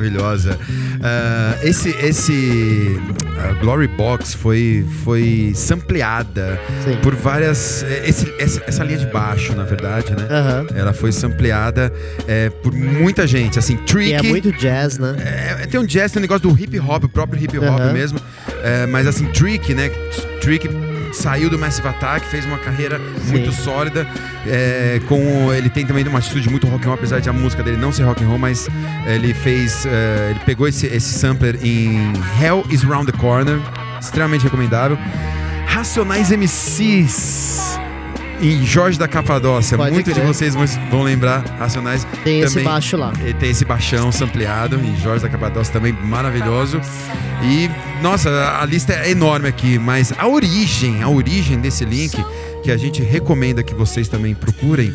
Maravilhosa. 0.09 0.57
Ah, 1.01 1.55
esse 1.63 1.89
esse 2.01 2.99
ah, 3.37 3.53
Glory 3.61 3.87
Box 3.87 4.33
foi, 4.33 4.85
foi 5.03 5.51
sampleada 5.55 6.59
Sim. 6.83 6.97
por 7.01 7.15
várias. 7.15 7.83
esse- 8.05 8.33
essa, 8.39 8.61
essa 8.67 8.83
linha 8.83 8.97
de 8.99 9.05
baixo, 9.07 9.55
na 9.55 9.63
verdade, 9.63 10.11
né? 10.15 10.27
Aham. 10.29 10.67
Ela 10.75 10.93
foi 10.93 11.11
sampleada 11.11 11.91
é, 12.27 12.49
por 12.49 12.73
muita 12.73 13.25
gente, 13.27 13.57
assim, 13.59 13.77
Tricky. 13.77 14.13
é 14.13 14.21
muito 14.23 14.51
jazz, 14.51 14.97
né? 14.97 15.15
É, 15.61 15.65
tem 15.67 15.79
um 15.79 15.85
jazz, 15.85 16.11
tem 16.11 16.19
um 16.19 16.23
negócio 16.23 16.49
do 16.49 16.59
hip 16.59 16.79
hop, 16.79 17.03
o 17.05 17.09
próprio 17.09 17.41
hip 17.41 17.57
hop 17.57 17.65
Aham. 17.65 17.93
mesmo. 17.93 18.19
É, 18.63 18.85
mas 18.87 19.07
assim, 19.07 19.25
Trick, 19.27 19.73
né? 19.73 19.89
Trick 20.41 20.67
saiu 21.11 21.49
do 21.49 21.57
Massive 21.57 21.87
Attack, 21.87 22.25
fez 22.27 22.45
uma 22.45 22.57
carreira 22.57 22.99
muito 23.27 23.51
sólida. 23.51 24.07
é, 24.45 24.99
com 25.07 25.53
ele 25.53 25.69
tem 25.69 25.85
também 25.85 26.05
uma 26.07 26.19
atitude 26.19 26.49
muito 26.49 26.67
rock 26.67 26.83
and 26.83 26.87
roll, 26.87 26.95
apesar 26.95 27.19
de 27.19 27.29
a 27.29 27.33
música 27.33 27.63
dele 27.63 27.77
não 27.77 27.91
ser 27.91 28.03
rock 28.03 28.23
and 28.23 28.27
roll, 28.27 28.37
mas 28.37 28.67
ele 29.05 29.33
fez, 29.33 29.85
é, 29.85 30.31
ele 30.31 30.39
pegou 30.45 30.67
esse, 30.67 30.87
esse 30.87 31.13
sampler 31.13 31.57
em 31.63 32.13
Hell 32.41 32.65
is 32.69 32.83
Round 32.83 33.11
the 33.11 33.17
Corner, 33.17 33.59
extremamente 33.99 34.43
recomendável. 34.43 34.97
Racionais 35.65 36.31
MCs 36.31 37.78
em 38.41 38.65
Jorge 38.65 38.97
da 38.97 39.07
Capadócia, 39.07 39.77
Pode 39.77 39.91
muitos 39.91 40.13
de 40.13 40.19
crer. 40.19 40.27
vocês 40.33 40.53
vão, 40.55 40.65
vão 40.89 41.03
lembrar 41.03 41.43
Racionais. 41.59 42.05
Tem 42.23 42.39
esse 42.41 42.53
também- 42.55 42.65
baixo 42.65 42.97
lá. 42.97 43.11
ele 43.21 43.33
tem 43.33 43.49
esse 43.49 43.65
baixão 43.65 44.11
sampleado 44.11 44.75
em 44.77 44.95
Jorge 44.97 45.23
da 45.23 45.29
Capadócia 45.29 45.73
também 45.73 45.91
maravilhoso. 45.93 46.79
E, 47.43 47.69
nossa, 48.01 48.29
a 48.61 48.65
lista 48.65 48.93
é 48.93 49.11
enorme 49.11 49.47
aqui, 49.47 49.77
mas 49.79 50.13
a 50.17 50.27
origem, 50.27 51.01
a 51.03 51.09
origem 51.09 51.59
desse 51.59 51.83
link, 51.85 52.23
que 52.63 52.71
a 52.71 52.77
gente 52.77 53.01
recomenda 53.01 53.63
que 53.63 53.73
vocês 53.73 54.07
também 54.07 54.33
procurem, 54.35 54.93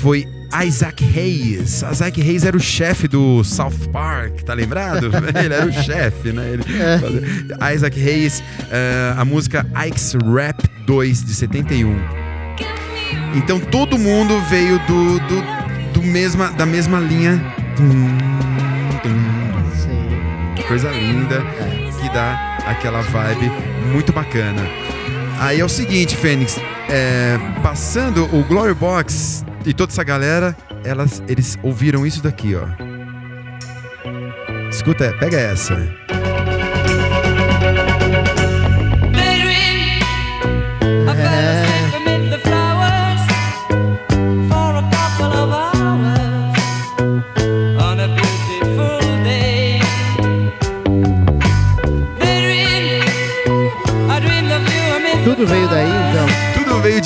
foi 0.00 0.26
Isaac 0.66 1.04
Hayes. 1.04 1.82
Isaac 1.92 2.20
Hayes 2.22 2.44
era 2.44 2.56
o 2.56 2.60
chefe 2.60 3.06
do 3.08 3.42
South 3.44 3.88
Park, 3.92 4.40
tá 4.42 4.54
lembrado? 4.54 5.10
Ele 5.44 5.54
era 5.54 5.66
o 5.66 5.72
chefe, 5.72 6.32
né? 6.32 6.52
Ele 6.54 6.62
fazia- 6.62 7.74
Isaac 7.74 8.00
Hayes, 8.02 8.42
eh, 8.70 9.14
a 9.16 9.24
música 9.26 9.66
Ike's 9.86 10.14
Rap 10.34 10.62
2 10.86 11.22
de 11.24 11.34
71. 11.34 11.96
Então 13.34 13.60
todo 13.60 13.98
mundo 13.98 14.40
veio 14.42 14.78
do, 14.80 15.20
do, 15.20 15.92
do 15.94 16.02
mesma, 16.02 16.50
da 16.50 16.66
mesma 16.66 16.98
linha. 16.98 17.40
Coisa 20.66 20.90
linda 20.90 21.42
que 22.00 22.08
dá 22.10 22.58
aquela 22.66 23.00
vibe 23.00 23.50
muito 23.90 24.12
bacana. 24.12 24.62
Aí 25.40 25.60
é 25.60 25.64
o 25.64 25.68
seguinte, 25.68 26.16
Fênix, 26.16 26.58
é, 26.90 27.38
passando 27.62 28.24
o 28.34 28.44
Glory 28.44 28.74
Box 28.74 29.44
e 29.64 29.72
toda 29.72 29.92
essa 29.92 30.02
galera, 30.02 30.56
elas, 30.84 31.22
eles 31.28 31.58
ouviram 31.62 32.04
isso 32.06 32.22
daqui, 32.22 32.54
ó. 32.54 32.66
Escuta, 34.68 35.14
pega 35.18 35.38
essa. 35.38 36.07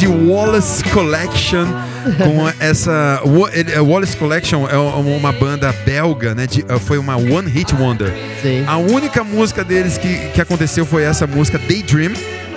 De 0.02 0.08
Wallace 0.08 0.82
Collection 0.84 1.64
com 2.18 2.48
essa 2.58 3.20
é, 3.72 3.80
Wallace 3.80 4.16
Collection 4.16 4.66
é 4.68 4.76
uma 4.76 5.30
banda 5.30 5.72
belga, 5.86 6.34
né? 6.34 6.44
de- 6.44 6.64
foi 6.80 6.98
uma 6.98 7.16
one 7.16 7.48
hit 7.48 7.72
wonder. 7.76 8.12
Sim. 8.42 8.64
A 8.66 8.78
única 8.78 9.22
música 9.22 9.62
deles 9.62 9.96
que, 9.98 10.16
que 10.34 10.40
aconteceu 10.40 10.84
foi 10.84 11.04
essa 11.04 11.24
música 11.24 11.56
Daydream, 11.56 12.10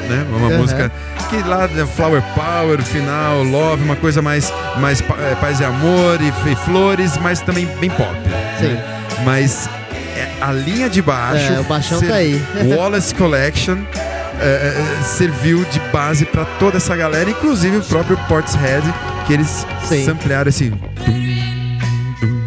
né? 0.10 0.26
Uma 0.36 0.48
Aham. 0.48 0.58
música 0.58 0.92
que 1.30 1.38
lá 1.48 1.68
né, 1.68 1.86
Flower 1.96 2.24
Power, 2.34 2.82
final, 2.82 3.44
Love, 3.44 3.84
uma 3.84 3.96
coisa 3.96 4.24
mais 4.24 4.52
mais 4.80 5.02
é, 5.02 5.36
paz 5.36 5.60
e 5.60 5.66
amor 5.66 6.18
e, 6.22 6.52
e 6.52 6.56
flores, 6.56 7.16
mas 7.22 7.42
também 7.42 7.68
bem 7.80 7.92
pop. 7.92 8.10
Sim. 8.60 8.70
né? 8.70 8.84
Mas 9.24 9.70
é, 10.18 10.28
a 10.42 10.52
linha 10.52 10.90
de 10.90 11.00
baixo, 11.00 11.54
É, 11.54 11.60
o 11.60 11.64
baixão 11.66 12.02
tá 12.02 12.16
aí. 12.16 12.42
Wallace 12.76 13.14
Collection 13.14 13.78
é, 14.40 15.00
é, 15.00 15.04
serviu 15.04 15.64
de 15.66 15.80
base 15.92 16.26
pra 16.26 16.46
toda 16.46 16.78
essa 16.78 16.96
galera, 16.96 17.30
inclusive 17.30 17.78
o 17.78 17.84
próprio 17.84 18.18
Portishead, 18.28 18.86
que 19.26 19.34
eles 19.34 19.66
Sim. 19.88 20.06
samplearam 20.06 20.50
esse 20.50 20.74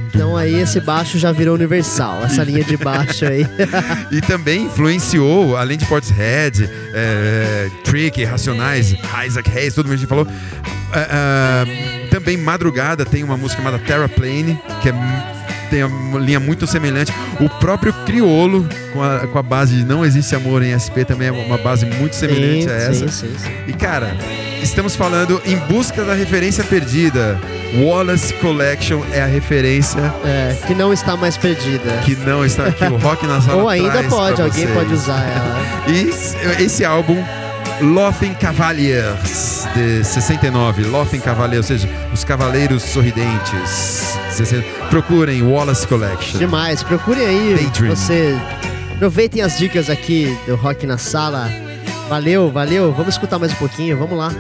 Então 0.08 0.36
aí 0.36 0.54
esse 0.60 0.80
baixo 0.80 1.18
já 1.18 1.32
virou 1.32 1.54
universal, 1.54 2.22
essa 2.24 2.42
linha 2.42 2.64
de 2.64 2.76
baixo 2.76 3.24
aí. 3.24 3.46
E 4.10 4.20
também 4.20 4.64
influenciou, 4.64 5.56
além 5.56 5.76
de 5.76 5.86
Portishead, 5.86 6.68
é, 6.94 7.68
Trick, 7.84 8.24
Racionais, 8.24 8.94
Isaac 9.26 9.50
Hayes, 9.54 9.74
todo 9.74 9.86
mundo 9.86 9.98
que 9.98 10.04
a 10.04 10.06
gente 10.06 10.08
falou. 10.08 10.26
é, 10.94 12.04
é, 12.04 12.08
também 12.08 12.36
Madrugada 12.36 13.04
tem 13.04 13.22
uma 13.22 13.36
música 13.36 13.62
chamada 13.62 13.78
Terraplane, 13.78 14.58
que 14.82 14.88
é, 14.88 14.92
tem 15.68 15.84
uma 15.84 16.18
linha 16.18 16.40
muito 16.40 16.66
semelhante. 16.66 17.12
O 17.40 17.48
próprio 17.48 17.92
Criolo, 18.04 18.66
com 18.92 19.02
a, 19.02 19.20
com 19.26 19.38
a 19.38 19.42
base 19.42 19.76
de 19.76 19.84
Não 19.84 20.04
Existe 20.04 20.34
Amor 20.34 20.62
em 20.62 20.76
SP, 20.76 21.04
também 21.06 21.28
é 21.28 21.32
uma 21.32 21.58
base 21.58 21.86
muito 21.86 22.14
semelhante 22.16 22.64
sim, 22.64 22.70
a 22.70 22.74
essa. 22.74 23.08
sim, 23.08 23.28
sim, 23.28 23.38
sim. 23.38 23.50
E 23.66 23.72
cara, 23.72 24.16
estamos 24.62 24.96
falando 24.96 25.40
em 25.44 25.56
busca 25.56 26.04
da 26.04 26.14
referência 26.14 26.64
perdida. 26.64 27.38
Wallace 27.82 28.32
Collection 28.34 29.02
é 29.12 29.20
a 29.22 29.26
referência 29.26 30.00
É, 30.24 30.56
que 30.66 30.74
não 30.74 30.90
está 30.92 31.16
mais 31.16 31.36
perdida. 31.36 31.98
que 32.04 32.16
não 32.16 32.44
está 32.44 32.66
aqui. 32.66 32.84
O 32.84 32.96
Rock 32.96 33.26
na 33.26 33.40
Sala 33.42 33.60
Ou 33.62 33.68
ainda 33.68 34.02
pode, 34.04 34.40
alguém 34.40 34.66
pode 34.68 34.92
usar 34.94 35.20
ela. 35.22 35.58
E 35.88 36.62
esse 36.62 36.84
álbum, 36.84 37.22
Laughing 37.80 38.34
Cavaliers, 38.34 39.66
de 39.74 40.02
69. 40.02 40.84
Laughing 40.84 41.20
Cavaliers, 41.20 41.70
ou 41.70 41.76
seja, 41.76 41.88
os 42.12 42.24
Cavaleiros 42.24 42.82
Sorridentes. 42.82 44.18
60. 44.30 44.64
Procurem 44.90 45.42
Wallace 45.42 45.86
Collection. 45.86 46.38
Demais, 46.38 46.82
procurem 46.82 47.26
aí. 47.26 47.54
Daydream. 47.54 47.94
Você 47.94 48.36
aproveitem 48.94 49.42
as 49.42 49.58
dicas 49.58 49.88
aqui 49.88 50.36
do 50.46 50.56
Rock 50.56 50.86
na 50.86 50.98
Sala. 50.98 51.48
Valeu, 52.08 52.50
valeu. 52.50 52.92
Vamos 52.92 53.14
escutar 53.14 53.38
mais 53.38 53.52
um 53.52 53.56
pouquinho, 53.56 53.96
vamos 53.96 54.18
lá. 54.18 54.32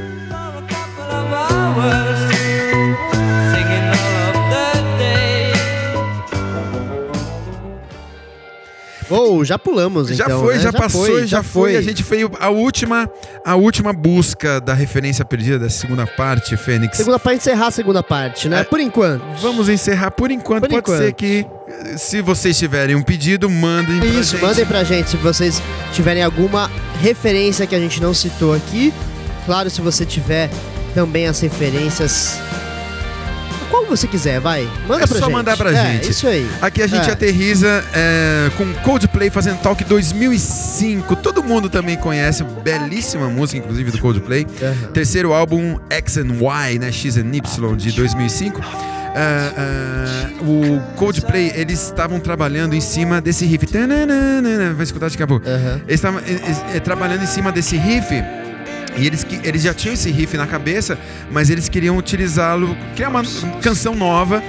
Ou 9.10 9.44
já 9.44 9.58
pulamos 9.58 10.08
Já 10.08 10.24
então. 10.24 10.40
foi, 10.42 10.54
né? 10.56 10.60
já, 10.60 10.72
passou, 10.72 11.06
foi, 11.06 11.26
já 11.26 11.42
foi. 11.42 11.76
A 11.76 11.80
gente 11.80 12.02
fez 12.02 12.28
a 12.38 12.50
última, 12.50 13.08
a 13.44 13.54
última 13.54 13.92
busca 13.92 14.60
da 14.60 14.74
referência 14.74 15.24
perdida 15.24 15.58
da 15.58 15.70
segunda 15.70 16.06
parte, 16.06 16.56
Fênix. 16.56 16.96
Segunda 16.96 17.18
parte 17.18 17.38
encerrar 17.38 17.68
a 17.68 17.70
segunda 17.70 18.02
parte, 18.02 18.48
né? 18.48 18.60
É. 18.60 18.64
Por 18.64 18.80
enquanto. 18.80 19.22
Vamos 19.40 19.68
encerrar 19.68 20.10
por 20.10 20.30
enquanto. 20.30 20.62
Por 20.62 20.68
Pode 20.70 20.80
enquanto. 20.80 20.98
ser 20.98 21.12
que, 21.14 21.46
se 21.96 22.20
vocês 22.20 22.58
tiverem 22.58 22.94
um 22.96 23.02
pedido, 23.02 23.48
mandem 23.48 23.98
pra 23.98 24.08
Isso, 24.08 24.32
gente. 24.36 24.42
mandem 24.44 24.66
pra 24.66 24.84
gente 24.84 25.10
se 25.10 25.16
vocês 25.16 25.62
tiverem 25.92 26.22
alguma 26.22 26.70
referência 27.00 27.66
que 27.66 27.74
a 27.74 27.78
gente 27.80 28.02
não 28.02 28.12
citou 28.12 28.54
aqui. 28.54 28.92
Claro, 29.46 29.70
se 29.70 29.80
você 29.80 30.04
tiver 30.04 30.50
também 30.94 31.26
as 31.26 31.40
referências. 31.40 32.38
Qual 33.70 33.84
você 33.86 34.06
quiser, 34.06 34.40
vai. 34.40 34.68
Manda 34.86 35.04
É 35.04 35.06
pra 35.06 35.18
só 35.18 35.24
gente. 35.26 35.32
mandar 35.32 35.56
pra 35.56 35.70
é, 35.72 35.92
gente. 35.92 36.10
Isso 36.10 36.26
aí. 36.26 36.48
Aqui 36.60 36.82
a 36.82 36.86
gente 36.86 37.08
É. 37.08 37.12
aterriza 37.12 37.84
é, 37.94 38.50
com 38.56 38.72
Coldplay 38.82 39.30
fazendo 39.30 39.58
Talk 39.60 39.82
2005. 39.84 41.16
Todo 41.16 41.42
mundo 41.42 41.68
também 41.68 41.96
conhece, 41.96 42.42
belíssima 42.62 43.28
música, 43.28 43.58
inclusive, 43.58 43.90
do 43.90 43.98
Coldplay. 43.98 44.46
Terceiro 44.92 45.32
álbum, 45.32 45.78
X 45.90 46.16
and 46.18 46.34
Y, 46.40 46.78
né? 46.80 46.90
X 46.92 47.16
and 47.16 47.30
Y, 47.34 47.76
de 47.76 47.92
2005. 47.92 48.60
Ah, 49.20 49.52
ah, 49.56 50.28
o 50.42 50.80
Coldplay, 50.96 51.52
eles 51.56 51.82
estavam 51.86 52.20
trabalhando 52.20 52.74
em 52.74 52.80
cima 52.80 53.20
desse 53.20 53.44
riff. 53.46 53.66
Vai 54.76 54.84
escutar 54.84 55.10
daqui 55.10 55.22
a 55.22 55.26
pouco. 55.26 55.48
Aham. 55.48 55.80
Eles 55.88 55.94
estavam 55.94 56.20
eh, 56.20 56.76
eh, 56.76 56.80
trabalhando 56.80 57.22
em 57.22 57.26
cima 57.26 57.50
desse 57.50 57.76
riff. 57.76 58.14
E 58.98 59.06
eles, 59.06 59.22
que- 59.24 59.40
eles 59.46 59.62
já 59.62 59.72
tinham 59.72 59.94
esse 59.94 60.10
riff 60.10 60.36
na 60.36 60.46
cabeça, 60.46 60.98
mas 61.30 61.50
eles 61.50 61.68
queriam 61.68 61.96
utilizá-lo, 61.96 62.76
criar 62.96 63.08
uma 63.10 63.22
canção 63.62 63.94
nova 63.94 64.42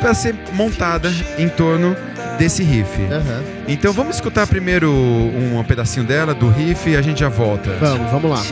para 0.00 0.12
ser 0.14 0.34
montada 0.52 1.12
em 1.38 1.48
torno 1.48 1.96
desse 2.38 2.62
riff. 2.62 3.00
Aham. 3.04 3.42
Então 3.68 3.92
vamos 3.92 4.16
escutar 4.16 4.46
primeiro 4.46 4.90
um 4.92 5.62
pedacinho 5.66 6.04
dela, 6.04 6.34
do 6.34 6.48
riff, 6.48 6.90
e 6.90 6.96
a 6.96 7.02
gente 7.02 7.20
já 7.20 7.28
volta. 7.28 7.70
Vamos, 7.80 8.10
vamos 8.10 8.30
lá. 8.30 8.42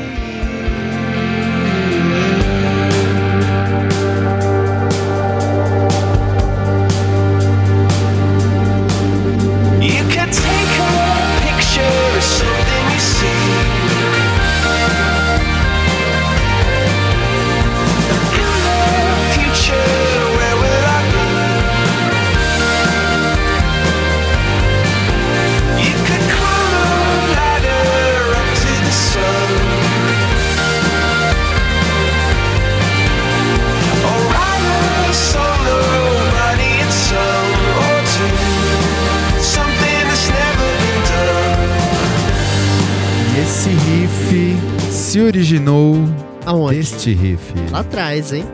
Deste 47.01 47.15
riff? 47.15 47.55
Lá 47.71 47.81
atrás, 47.81 48.31
hein? 48.31 48.45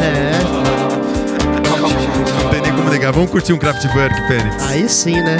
É, 0.00 0.30
Não 2.44 2.50
tem 2.50 2.60
nem 2.62 2.72
como 2.72 2.88
negar. 2.88 3.12
Vamos 3.12 3.32
curtir 3.32 3.52
um 3.52 3.58
Kraftwerk, 3.58 4.14
Fênix. 4.28 4.62
aí 4.70 4.88
sim, 4.88 5.20
né? 5.20 5.36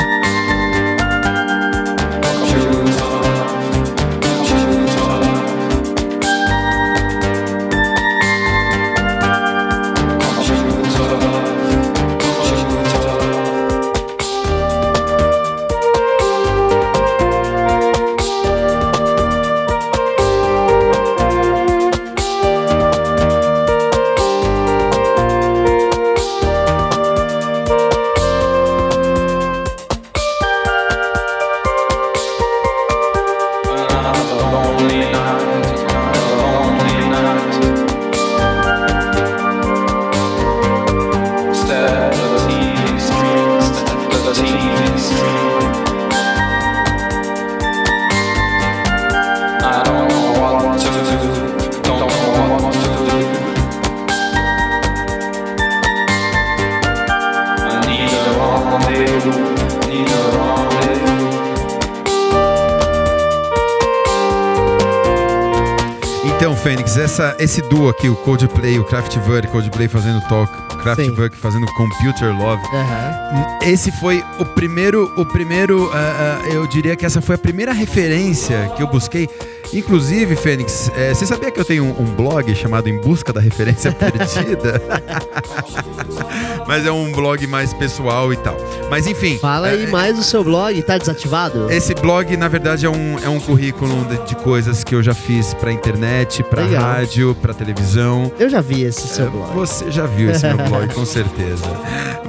Essa, 66.96 67.36
esse 67.40 67.60
duo 67.62 67.88
aqui, 67.88 68.08
o 68.08 68.14
Coldplay, 68.14 68.78
o 68.78 68.84
Kraftwerk, 68.84 69.48
Coldplay 69.48 69.88
fazendo 69.88 70.20
talk, 70.28 70.52
Kraftwerk 70.82 71.36
fazendo 71.36 71.66
Computer 71.74 72.36
Love. 72.36 72.62
Aham. 72.72 73.58
Esse 73.62 73.90
foi 73.92 74.22
o 74.38 74.44
primeiro, 74.44 75.12
o 75.16 75.26
primeiro, 75.26 75.90
ah, 75.92 76.40
ah, 76.42 76.48
eu 76.48 76.66
diria 76.66 76.94
que 76.94 77.04
essa 77.04 77.20
foi 77.20 77.34
a 77.34 77.38
primeira 77.38 77.72
referência 77.72 78.70
que 78.76 78.82
eu 78.82 78.86
busquei. 78.86 79.28
Inclusive, 79.72 80.36
Fênix, 80.36 80.90
eh, 80.94 81.12
você 81.12 81.26
sabia 81.26 81.50
que 81.50 81.58
eu 81.58 81.64
tenho 81.64 81.84
um, 81.84 82.02
um 82.02 82.14
blog 82.14 82.54
chamado 82.54 82.88
Em 82.88 83.00
Busca 83.00 83.32
da 83.32 83.40
Referência 83.40 83.90
Perdida? 83.98 84.80
Mas 86.66 86.86
é 86.86 86.92
um 86.92 87.12
blog 87.12 87.46
mais 87.46 87.72
pessoal 87.74 88.32
e 88.32 88.36
tal. 88.36 88.56
Mas 88.90 89.06
enfim. 89.06 89.38
Fala 89.38 89.68
aí 89.68 89.84
eh, 89.84 89.88
mais 89.88 90.16
do 90.16 90.22
seu 90.22 90.42
blog, 90.42 90.80
tá 90.82 90.96
desativado? 90.98 91.70
Esse 91.70 91.94
blog, 91.94 92.36
na 92.36 92.48
verdade, 92.48 92.86
é 92.86 92.90
um, 92.90 93.18
é 93.22 93.28
um 93.28 93.38
currículo 93.38 94.04
de, 94.06 94.16
de 94.28 94.34
coisas 94.36 94.82
que 94.82 94.94
eu 94.94 95.02
já 95.02 95.14
fiz 95.14 95.52
pra 95.54 95.70
internet, 95.72 96.42
pra 96.44 96.62
Legal. 96.62 96.82
rádio, 96.82 97.34
pra 97.40 97.52
televisão. 97.52 98.32
Eu 98.38 98.48
já 98.48 98.60
vi 98.60 98.82
esse 98.82 99.06
seu 99.08 99.30
blog. 99.30 99.52
Você 99.54 99.90
já 99.90 100.06
viu 100.06 100.30
esse 100.30 100.46
meu 100.46 100.56
blog, 100.68 100.92
com 100.94 101.04
certeza. 101.06 101.64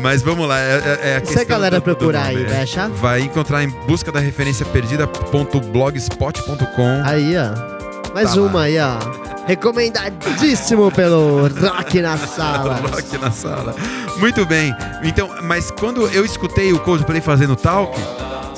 Mas 0.02 0.22
vamos 0.22 0.48
lá, 0.48 0.60
é, 0.60 1.00
é- 1.04 1.10
é 1.12 1.16
a 1.16 1.20
Se 1.20 1.26
questão 1.28 1.42
a 1.42 1.46
galera 1.46 1.80
do- 1.80 1.82
do 1.82 1.84
procurar 1.96 2.26
nome, 2.26 2.38
aí, 2.38 2.44
é. 2.44 2.48
vai 2.48 2.62
achar? 2.64 2.90
Vai 2.90 3.22
encontrar 3.22 3.64
em 3.64 3.70
busca 3.88 4.12
da 4.12 4.20
referência 4.20 4.66
perdida.blogspot.com. 4.66 7.02
Aí, 7.06 7.34
ó. 7.38 8.12
Mais 8.14 8.34
Tá 8.34 8.42
uma 8.42 8.60
lá. 8.60 8.64
aí, 8.64 8.78
ó. 8.80 9.35
Recomendadíssimo 9.46 10.92
pelo 10.92 11.48
Rock 11.48 12.02
na 12.02 12.18
Sala. 12.18 12.76
Rock 12.92 13.18
na 13.18 13.32
sala. 13.32 13.76
Muito 14.18 14.46
bem. 14.46 14.76
Então, 15.04 15.30
mas 15.44 15.70
quando 15.72 16.08
eu 16.08 16.26
escutei 16.26 16.74
o 16.74 16.80
Coldplay 16.80 17.22
fazendo 17.22 17.56
talk, 17.56 18.00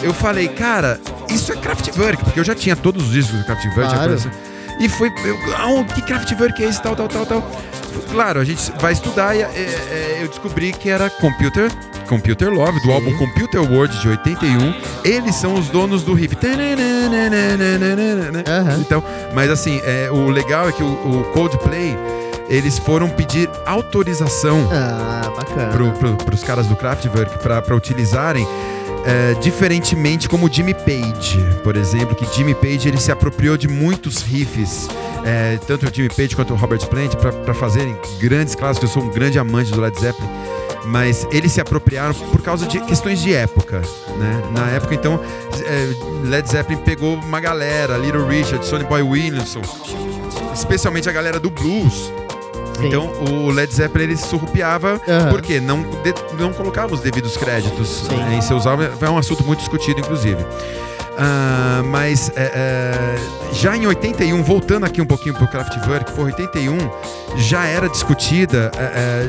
eu 0.01 0.13
falei, 0.13 0.47
cara, 0.47 0.99
isso 1.29 1.51
é 1.51 1.55
Kraftwerk, 1.55 2.23
porque 2.23 2.39
eu 2.39 2.43
já 2.43 2.55
tinha 2.55 2.75
todos 2.75 3.03
os 3.07 3.11
discos 3.11 3.39
do 3.39 3.45
Kraftwerk. 3.45 3.93
Claro. 3.93 4.17
E 4.79 4.87
foi, 4.89 5.11
eu, 5.25 5.37
ah, 5.55 5.83
que 5.93 6.01
Kraftwerk 6.01 6.63
é 6.63 6.67
esse, 6.69 6.81
tal, 6.81 6.95
tal, 6.95 7.07
tal, 7.07 7.25
tal. 7.25 7.51
Claro, 8.11 8.39
a 8.39 8.43
gente 8.45 8.71
vai 8.79 8.93
estudar 8.93 9.35
e 9.35 9.41
é, 9.41 9.45
é, 9.45 10.19
eu 10.21 10.27
descobri 10.27 10.71
que 10.71 10.89
era 10.89 11.09
Computer, 11.09 11.69
Computer 12.07 12.49
Love, 12.49 12.79
do 12.79 12.85
Sim. 12.85 12.91
álbum 12.93 13.17
Computer 13.17 13.61
World 13.61 13.99
de 13.99 14.07
81. 14.07 14.73
Eles 15.03 15.35
são 15.35 15.55
os 15.55 15.67
donos 15.69 16.03
do 16.03 16.13
riff. 16.13 16.35
Aham. 18.47 18.77
Então, 18.79 19.03
mas 19.33 19.49
assim, 19.49 19.81
é, 19.83 20.09
o 20.11 20.29
legal 20.29 20.69
é 20.69 20.71
que 20.71 20.83
o, 20.83 20.87
o 20.87 21.23
Coldplay, 21.33 21.97
eles 22.49 22.77
foram 22.77 23.09
pedir 23.09 23.49
autorização 23.65 24.69
Ah, 24.71 25.29
bacana. 25.35 25.73
pro, 25.93 26.15
pros 26.17 26.43
caras 26.43 26.67
do 26.67 26.75
Kraftwerk 26.75 27.39
para 27.39 27.75
utilizarem 27.75 28.47
é, 29.07 29.35
diferentemente 29.35 30.27
como 30.27 30.51
Jimmy 30.51 30.73
Page, 30.73 31.39
por 31.63 31.77
exemplo, 31.77 32.13
que 32.13 32.25
Jimmy 32.35 32.53
Page 32.53 32.89
ele 32.89 32.97
se 32.97 33.09
apropriou 33.09 33.55
de 33.55 33.65
muitos 33.65 34.21
riffs, 34.21 34.89
é, 35.25 35.57
tanto 35.65 35.87
o 35.87 35.93
Jimmy 35.93 36.09
Page 36.09 36.35
quanto 36.35 36.53
o 36.53 36.57
Robert 36.57 36.85
Plant, 36.87 37.15
para 37.15 37.53
fazerem 37.53 37.97
grandes 38.19 38.53
clássicos. 38.53 38.89
Eu 38.89 38.93
sou 38.93 39.09
um 39.09 39.09
grande 39.09 39.39
amante 39.39 39.71
do 39.71 39.79
Led 39.79 39.97
Zeppelin, 39.97 40.29
mas 40.87 41.25
eles 41.31 41.53
se 41.53 41.61
apropriaram 41.61 42.13
por 42.13 42.41
causa 42.41 42.67
de 42.67 42.81
questões 42.81 43.21
de 43.21 43.33
época, 43.33 43.81
né? 44.17 44.43
Na 44.51 44.67
época, 44.71 44.93
então, 44.93 45.21
é, 45.65 46.27
Led 46.27 46.49
Zeppelin 46.49 46.81
pegou 46.81 47.15
uma 47.15 47.39
galera, 47.39 47.97
Little 47.97 48.27
Richard, 48.27 48.65
Sonny 48.65 48.83
Boy 48.83 49.03
Williamson, 49.03 49.61
especialmente 50.53 51.07
a 51.07 51.13
galera 51.13 51.39
do 51.39 51.49
blues. 51.49 52.11
Sim. 52.77 52.87
Então, 52.87 53.07
o 53.31 53.49
Led 53.51 53.73
Zeppelin 53.73 54.05
ele 54.05 54.17
surrupiava 54.17 55.01
Aham. 55.07 55.29
porque 55.29 55.59
não, 55.59 55.81
de- 55.81 56.13
não 56.39 56.53
colocava 56.53 56.93
os 56.93 56.99
devidos 57.01 57.35
créditos 57.37 58.07
né, 58.09 58.35
em 58.37 58.41
seus 58.41 58.65
álbuns. 58.67 58.89
É 59.01 59.09
um 59.09 59.17
assunto 59.17 59.43
muito 59.43 59.59
discutido, 59.59 59.99
inclusive. 59.99 60.45
Ah, 61.19 61.81
mas 61.83 62.31
é, 62.35 63.15
já 63.51 63.75
em 63.75 63.87
81, 63.87 64.43
voltando 64.43 64.85
aqui 64.85 65.01
um 65.01 65.05
pouquinho 65.05 65.33
pro 65.33 65.47
Kraftwerk, 65.47 66.11
por 66.11 66.25
81 66.25 66.77
já 67.37 67.65
era 67.65 67.89
discutida, 67.89 68.69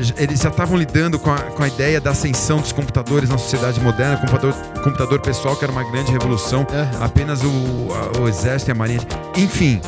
j- 0.03 0.15
eles 0.23 0.41
já 0.41 0.51
estavam 0.51 0.77
lidando 0.77 1.19
com 1.19 1.31
a, 1.33 1.39
com 1.39 1.63
a 1.63 1.69
ideia 1.69 1.99
da 1.99 2.11
ascensão 2.11 2.59
dos 2.61 2.73
computadores 2.73 3.31
na 3.31 3.39
sociedade 3.39 3.81
moderna, 3.81 4.19
computador, 4.19 4.53
computador 4.85 5.21
pessoal, 5.21 5.57
que 5.57 5.65
era 5.65 5.73
uma 5.73 5.85
grande 5.91 6.13
revolução, 6.13 6.67
apenas 7.01 7.43
o, 7.43 7.49
a- 7.49 8.21
o 8.21 8.29
exército 8.29 8.71
e 8.71 8.73
a 8.73 8.75
marinha. 8.75 9.01
Enfim, 9.35 9.81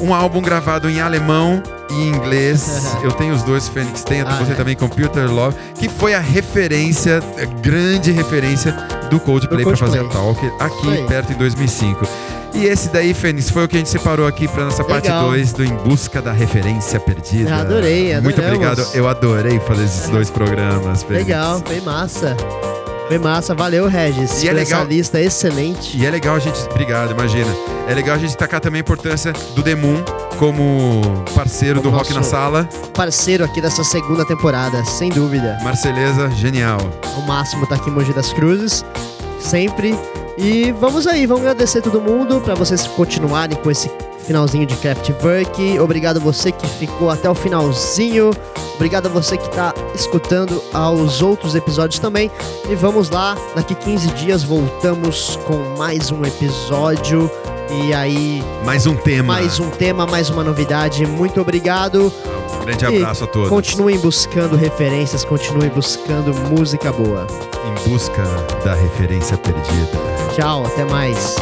um 0.00 0.14
álbum 0.14 0.40
gravado 0.40 0.88
em 0.88 1.00
alemão 1.00 1.62
e 1.90 2.08
inglês. 2.08 2.96
Eu 3.02 3.12
tenho 3.12 3.34
os 3.34 3.42
dois, 3.42 3.68
Fênix 3.68 4.02
tem, 4.02 4.22
Ah, 4.22 4.38
você 4.38 4.52
é. 4.52 4.54
também, 4.54 4.74
Computer 4.74 5.30
Love, 5.30 5.56
que 5.78 5.88
foi 5.88 6.14
a 6.14 6.20
referência, 6.20 7.22
a 7.40 7.44
grande 7.60 8.10
referência 8.12 8.72
do 9.10 9.20
Coldplay 9.20 9.64
para 9.64 9.76
fazer 9.76 10.00
a. 10.00 10.04
Talk 10.04 10.40
aqui 10.60 11.04
perto 11.06 11.32
em 11.32 11.36
2005. 11.36 12.06
E 12.54 12.66
esse 12.66 12.88
daí, 12.88 13.12
Fênix, 13.12 13.50
foi 13.50 13.64
o 13.64 13.68
que 13.68 13.74
a 13.74 13.78
gente 13.78 13.88
separou 13.90 14.28
aqui 14.28 14.46
para 14.46 14.64
nossa 14.66 14.84
parte 14.84 15.08
Legal. 15.08 15.30
2 15.30 15.52
do 15.54 15.64
Em 15.64 15.74
Busca 15.74 16.22
da 16.22 16.32
Referência 16.32 17.00
Perdida. 17.00 17.52
Adorei, 17.56 18.18
Muito 18.20 18.40
obrigado. 18.40 18.86
Eu 18.94 19.08
adorei 19.08 19.58
fazer 19.58 19.84
esses 19.84 20.08
dois 20.08 20.30
programas, 20.30 21.02
Fênix. 21.02 21.26
Legal, 21.26 21.60
foi 21.64 21.80
massa. 21.80 22.36
Foi 23.08 23.18
massa, 23.18 23.54
valeu, 23.54 23.86
Regis. 23.86 24.42
E 24.42 24.48
é 24.48 24.52
legal- 24.52 24.80
essa 24.80 24.88
lista 24.88 25.20
excelente. 25.20 25.96
E 25.96 26.06
é 26.06 26.10
legal 26.10 26.36
a 26.36 26.38
gente. 26.38 26.58
Obrigado, 26.70 27.10
imagina. 27.12 27.50
É 27.86 27.94
legal 27.94 28.14
a 28.14 28.18
gente 28.18 28.28
destacar 28.28 28.60
também 28.60 28.78
a 28.78 28.80
importância 28.80 29.32
do 29.54 29.62
Demun 29.62 30.02
como 30.38 31.02
parceiro 31.34 31.80
Como 31.80 31.90
do 31.92 31.96
Rock 31.96 32.14
na 32.14 32.22
Sala. 32.22 32.68
Parceiro 32.94 33.44
aqui 33.44 33.60
dessa 33.60 33.84
segunda 33.84 34.24
temporada, 34.24 34.82
sem 34.86 35.10
dúvida. 35.10 35.58
Marceleza, 35.62 36.30
genial. 36.30 36.78
O 37.18 37.22
máximo 37.22 37.66
tá 37.66 37.74
aqui 37.74 37.90
em 37.90 37.92
Mogi 37.92 38.12
das 38.14 38.32
Cruzes, 38.32 38.82
sempre. 39.38 39.94
E 40.38 40.72
vamos 40.80 41.06
aí, 41.06 41.26
vamos 41.26 41.42
agradecer 41.42 41.82
todo 41.82 42.00
mundo 42.00 42.40
para 42.40 42.54
vocês 42.54 42.86
continuarem 42.86 43.56
com 43.58 43.70
esse 43.70 43.88
finalzinho 44.24 44.66
de 44.66 44.74
Kraftwerk. 44.76 45.78
Obrigado 45.78 46.20
você 46.20 46.50
que 46.50 46.66
ficou 46.66 47.10
até 47.10 47.28
o 47.30 47.34
finalzinho. 47.34 48.30
Obrigado 48.74 49.06
a 49.06 49.08
você 49.08 49.36
que 49.36 49.48
tá 49.50 49.72
escutando 49.94 50.60
aos 50.72 51.22
outros 51.22 51.54
episódios 51.54 52.00
também. 52.00 52.30
E 52.68 52.74
vamos 52.74 53.08
lá, 53.10 53.36
daqui 53.54 53.74
15 53.74 54.08
dias 54.12 54.42
voltamos 54.42 55.38
com 55.46 55.56
mais 55.78 56.10
um 56.10 56.24
episódio. 56.24 57.30
E 57.70 57.94
aí, 57.94 58.44
Mais 58.64 58.86
um 58.86 58.94
tema. 58.94 59.34
mais 59.34 59.58
um 59.58 59.70
tema, 59.70 60.06
mais 60.06 60.28
uma 60.28 60.44
novidade. 60.44 61.06
Muito 61.06 61.40
obrigado. 61.40 62.12
Um 62.60 62.64
grande 62.64 62.84
E 62.84 62.96
abraço 62.98 63.24
a 63.24 63.26
todos. 63.26 63.48
Continuem 63.48 63.98
buscando 63.98 64.54
referências, 64.56 65.24
continuem 65.24 65.70
buscando 65.70 66.34
música 66.50 66.92
boa. 66.92 67.26
Em 67.66 67.88
busca 67.88 68.22
da 68.64 68.74
referência 68.74 69.36
perdida. 69.38 69.98
Tchau, 70.34 70.66
até 70.66 70.84
mais. 70.84 71.36